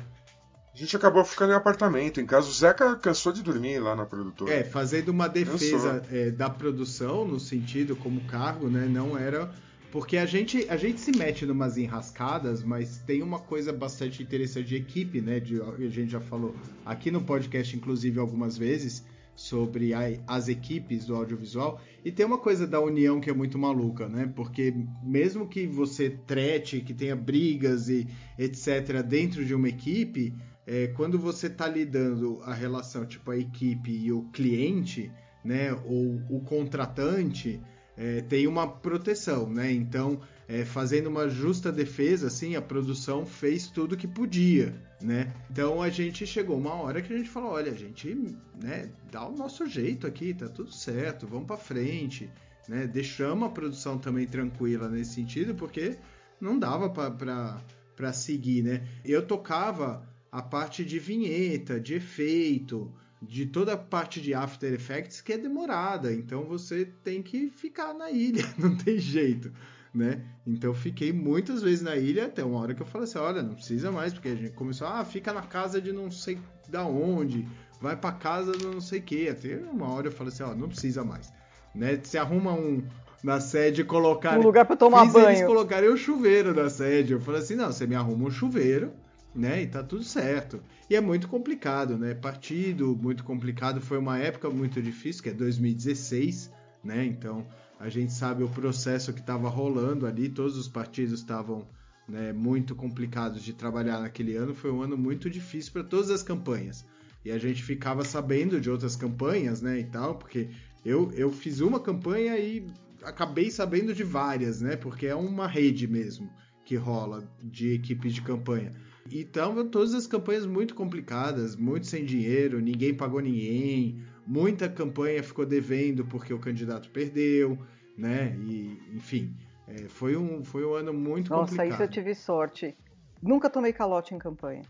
A 0.76 0.78
gente 0.78 0.94
acabou 0.94 1.24
ficando 1.24 1.54
em 1.54 1.56
apartamento. 1.56 2.20
Em 2.20 2.26
casa, 2.26 2.50
o 2.50 2.52
Zeca 2.52 2.96
cansou 2.96 3.32
de 3.32 3.42
dormir 3.42 3.78
lá 3.78 3.96
na 3.96 4.04
produtora. 4.04 4.52
É, 4.52 4.62
fazendo 4.62 5.08
uma 5.08 5.26
defesa 5.26 6.02
é, 6.12 6.30
da 6.30 6.50
produção, 6.50 7.26
no 7.26 7.40
sentido 7.40 7.96
como 7.96 8.20
cargo, 8.26 8.68
né? 8.68 8.86
Não 8.86 9.16
era. 9.16 9.50
Porque 9.90 10.18
a 10.18 10.26
gente, 10.26 10.66
a 10.68 10.76
gente 10.76 11.00
se 11.00 11.16
mete 11.16 11.46
numas 11.46 11.78
enrascadas, 11.78 12.62
mas 12.62 12.98
tem 13.06 13.22
uma 13.22 13.38
coisa 13.38 13.72
bastante 13.72 14.22
interessante 14.22 14.68
de 14.68 14.76
equipe, 14.76 15.22
né? 15.22 15.40
De, 15.40 15.62
a 15.62 15.88
gente 15.88 16.10
já 16.10 16.20
falou 16.20 16.54
aqui 16.84 17.10
no 17.10 17.22
podcast, 17.22 17.74
inclusive, 17.74 18.20
algumas 18.20 18.58
vezes, 18.58 19.02
sobre 19.34 19.94
a, 19.94 20.00
as 20.26 20.46
equipes 20.46 21.06
do 21.06 21.16
audiovisual. 21.16 21.80
E 22.04 22.12
tem 22.12 22.26
uma 22.26 22.36
coisa 22.36 22.66
da 22.66 22.78
união 22.80 23.18
que 23.18 23.30
é 23.30 23.32
muito 23.32 23.58
maluca, 23.58 24.10
né? 24.10 24.30
Porque 24.36 24.74
mesmo 25.02 25.48
que 25.48 25.66
você 25.66 26.10
trete, 26.10 26.82
que 26.82 26.92
tenha 26.92 27.16
brigas 27.16 27.88
e 27.88 28.06
etc. 28.38 29.02
dentro 29.02 29.42
de 29.42 29.54
uma 29.54 29.70
equipe 29.70 30.34
é, 30.66 30.88
quando 30.88 31.18
você 31.18 31.46
está 31.46 31.68
lidando 31.68 32.40
a 32.42 32.52
relação 32.52 33.07
tipo 33.07 33.31
a 33.31 33.37
equipe 33.37 33.90
e 33.90 34.12
o 34.12 34.22
cliente, 34.33 35.12
né, 35.44 35.72
ou 35.85 36.20
o 36.29 36.40
contratante, 36.40 37.61
é, 37.96 38.20
tem 38.22 38.46
uma 38.46 38.68
proteção, 38.68 39.48
né? 39.48 39.72
Então 39.72 40.20
é, 40.48 40.64
fazendo 40.64 41.07
uma 41.07 41.29
justa 41.29 41.72
defesa, 41.72 42.26
assim, 42.26 42.55
a 42.55 42.61
produção 42.61 43.24
fez 43.24 43.68
tudo 43.68 43.96
que 43.96 44.07
podia, 44.07 44.74
né? 45.00 45.33
Então 45.50 45.81
a 45.81 45.88
gente 45.88 46.26
chegou 46.26 46.59
uma 46.59 46.74
hora 46.74 47.00
que 47.00 47.12
a 47.12 47.16
gente 47.16 47.31
falou, 47.31 47.52
olha, 47.52 47.72
a 47.72 47.74
gente, 47.74 48.14
né, 48.61 48.90
dá 49.11 49.26
o 49.26 49.37
nosso 49.37 49.66
jeito 49.66 50.07
aqui, 50.07 50.35
tá 50.35 50.48
tudo 50.48 50.72
certo, 50.72 51.26
vamos 51.26 51.46
para 51.46 51.57
frente, 51.57 52.29
né? 52.68 52.87
Deixamos 52.87 53.48
a 53.48 53.52
produção 53.52 53.98
também 53.98 54.26
tranquila 54.26 54.88
nesse 54.88 55.14
sentido, 55.14 55.55
porque 55.55 55.96
não 56.40 56.59
dava 56.59 56.90
para 56.90 58.12
seguir, 58.12 58.62
né? 58.62 58.87
Eu 59.05 59.26
tocava 59.26 60.07
a 60.30 60.42
parte 60.42 60.84
de 60.84 60.98
vinheta, 60.98 61.80
de 61.80 61.94
efeito, 61.94 62.92
de 63.20 63.46
toda 63.46 63.72
a 63.72 63.76
parte 63.76 64.20
de 64.20 64.34
After 64.34 64.72
Effects 64.72 65.20
que 65.20 65.32
é 65.32 65.38
demorada, 65.38 66.12
então 66.12 66.44
você 66.44 66.84
tem 67.02 67.22
que 67.22 67.50
ficar 67.50 67.94
na 67.94 68.10
ilha, 68.10 68.44
não 68.58 68.76
tem 68.76 68.98
jeito 68.98 69.52
né? 69.96 70.20
Então 70.46 70.74
fiquei 70.74 71.10
muitas 71.10 71.62
vezes 71.62 71.80
na 71.80 71.96
ilha 71.96 72.26
até 72.26 72.44
uma 72.44 72.60
hora 72.60 72.74
que 72.74 72.82
eu 72.82 72.86
falei 72.86 73.08
assim, 73.08 73.18
olha, 73.18 73.42
não 73.42 73.54
precisa 73.54 73.90
mais, 73.90 74.12
porque 74.12 74.28
a 74.28 74.34
gente 74.34 74.52
começou, 74.52 74.86
ah, 74.86 75.02
fica 75.04 75.32
na 75.32 75.40
casa 75.40 75.80
de 75.80 75.90
não 75.90 76.10
sei 76.10 76.38
da 76.68 76.84
onde, 76.84 77.48
vai 77.80 77.96
para 77.96 78.12
casa 78.12 78.52
de 78.52 78.66
não 78.66 78.80
sei 78.80 79.00
que. 79.00 79.26
Até 79.28 79.56
uma 79.56 79.90
hora 79.90 80.08
eu 80.08 80.12
falei 80.12 80.32
assim, 80.32 80.42
ó, 80.42 80.54
não 80.54 80.68
precisa 80.68 81.02
mais, 81.02 81.32
né? 81.74 81.98
Se 82.04 82.18
arruma 82.18 82.52
um 82.52 82.82
na 83.24 83.40
sede 83.40 83.82
colocar 83.82 84.38
um 84.38 84.42
lugar 84.42 84.66
para 84.66 84.76
tomar 84.76 85.04
fiz 85.04 85.14
banho. 85.14 85.30
Eles 85.30 85.46
colocarem 85.46 85.88
o 85.88 85.96
chuveiro 85.96 86.54
na 86.54 86.68
sede. 86.68 87.14
Eu 87.14 87.20
falei 87.20 87.40
assim, 87.40 87.56
não, 87.56 87.72
você 87.72 87.86
me 87.86 87.94
arruma 87.94 88.26
um 88.26 88.30
chuveiro, 88.30 88.92
né? 89.37 89.62
E 89.62 89.66
tá 89.66 89.83
tudo 89.83 90.03
certo. 90.03 90.62
E 90.88 90.96
é 90.96 91.01
muito 91.01 91.29
complicado, 91.29 91.99
né? 91.99 92.14
Partido 92.14 92.96
muito 92.96 93.22
complicado, 93.22 93.81
foi 93.81 93.99
uma 93.99 94.18
época 94.18 94.49
muito 94.51 94.81
difícil, 94.81 95.22
que 95.22 95.29
é 95.29 95.35
2016, 95.35 96.51
né? 96.83 97.05
Então 97.05 97.46
a 97.79 97.88
gente 97.88 98.12
sabe 98.12 98.42
o 98.42 98.49
processo 98.49 99.12
que 99.12 99.20
estava 99.20 99.49
rolando 99.49 100.07
ali, 100.07 100.29
todos 100.29 100.57
os 100.57 100.68
partidos 100.68 101.20
estavam 101.20 101.68
né, 102.09 102.33
muito 102.33 102.75
complicados 102.75 103.42
de 103.42 103.53
trabalhar 103.53 104.01
naquele 104.01 104.37
ano. 104.37 104.55
Foi 104.55 104.70
um 104.70 104.81
ano 104.81 104.96
muito 104.96 105.29
difícil 105.29 105.72
para 105.72 105.85
todas 105.85 106.11
as 106.11 106.22
campanhas. 106.22 106.87
E 107.25 107.31
a 107.31 107.38
gente 107.38 107.62
ficava 107.62 108.05
sabendo 108.05 108.61
de 108.61 108.70
outras 108.70 108.96
campanhas, 108.96 109.61
né, 109.61 109.81
e 109.81 109.85
tal, 109.85 110.14
porque 110.14 110.49
eu, 110.85 111.12
eu 111.12 111.33
fiz 111.33 111.61
uma 111.61 111.81
campanha 111.81 112.38
e 112.38 112.66
acabei 113.03 113.51
sabendo 113.51 113.92
de 113.92 114.05
várias, 114.05 114.61
né, 114.61 114.77
porque 114.77 115.07
é 115.07 115.14
uma 115.14 115.46
rede 115.46 115.87
mesmo 115.87 116.31
que 116.64 116.77
rola 116.77 117.29
de 117.42 117.72
equipes 117.75 118.14
de 118.14 118.22
campanha. 118.22 118.72
Então, 119.11 119.69
todas 119.69 119.95
as 119.95 120.07
campanhas 120.07 120.47
muito 120.47 120.75
complicadas, 120.75 121.55
muito 121.57 121.87
sem 121.87 122.05
dinheiro, 122.05 122.61
ninguém 122.61 122.95
pagou 122.95 123.21
ninguém, 123.21 124.01
Muita 124.27 124.69
campanha 124.69 125.23
ficou 125.23 125.47
devendo 125.47 126.05
porque 126.05 126.35
o 126.35 126.38
candidato 126.38 126.90
perdeu, 126.90 127.57
né? 127.97 128.37
E, 128.40 128.77
enfim, 128.92 129.33
é, 129.69 129.88
foi, 129.88 130.16
um, 130.16 130.45
foi 130.45 130.66
um 130.66 130.75
ano 130.75 130.92
muito 130.92 131.31
Nossa, 131.31 131.42
complicado. 131.53 131.69
Nossa, 131.69 131.75
isso 131.75 131.83
eu 131.85 131.88
tive 131.88 132.14
sorte. 132.14 132.77
Nunca 133.23 133.49
tomei 133.49 133.73
calote 133.73 134.14
em 134.14 134.19
campanha. 134.19 134.62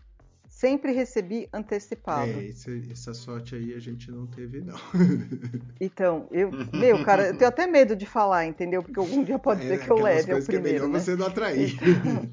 Sempre 0.47 0.91
recebi 0.91 1.49
antecipado. 1.51 2.29
É, 2.29 2.45
esse, 2.45 2.87
essa 2.91 3.15
sorte 3.15 3.55
aí 3.55 3.73
a 3.73 3.79
gente 3.79 4.11
não 4.11 4.27
teve, 4.27 4.61
não. 4.61 4.77
Então, 5.81 6.27
eu, 6.31 6.51
meu, 6.71 7.03
cara, 7.03 7.29
eu 7.29 7.37
tenho 7.37 7.49
até 7.49 7.65
medo 7.65 7.95
de 7.95 8.05
falar, 8.05 8.45
entendeu? 8.45 8.83
Porque 8.83 8.99
algum 8.99 9.23
dia 9.23 9.39
pode 9.39 9.65
é, 9.65 9.69
ser 9.69 9.83
que 9.83 9.91
eu 9.91 9.97
leve 9.97 10.33
o 10.33 10.45
primeiro. 10.45 10.47
Que 10.47 10.55
é 10.55 10.59
melhor 10.61 10.89
né? 10.89 10.99
você 10.99 11.15
não 11.15 11.25
atrair. 11.25 11.75
Então, 11.75 12.29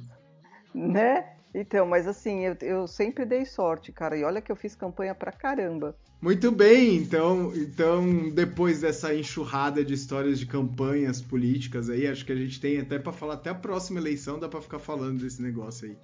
né? 0.93 1.34
Então, 1.55 1.87
mas 1.87 2.09
assim, 2.09 2.41
eu, 2.41 2.57
eu 2.61 2.87
sempre 2.89 3.25
dei 3.25 3.45
sorte, 3.45 3.93
cara. 3.93 4.19
E 4.19 4.25
olha 4.25 4.43
que 4.43 4.51
eu 4.51 4.57
fiz 4.57 4.75
campanha 4.75 5.15
pra 5.15 5.31
caramba. 5.31 5.97
Muito 6.21 6.51
bem, 6.51 6.97
então, 6.97 7.53
então 7.55 8.31
depois 8.31 8.81
dessa 8.81 9.15
enxurrada 9.15 9.85
de 9.85 9.93
histórias 9.93 10.39
de 10.39 10.47
campanhas 10.47 11.21
políticas 11.21 11.91
aí, 11.91 12.07
acho 12.07 12.25
que 12.25 12.33
a 12.33 12.37
gente 12.37 12.59
tem 12.59 12.79
até 12.79 12.99
para 12.99 13.13
falar 13.13 13.35
até 13.35 13.51
a 13.51 13.55
próxima 13.55 14.01
eleição, 14.01 14.39
dá 14.39 14.49
para 14.49 14.63
ficar 14.63 14.79
falando 14.79 15.21
desse 15.21 15.43
negócio 15.43 15.87
aí, 15.87 15.99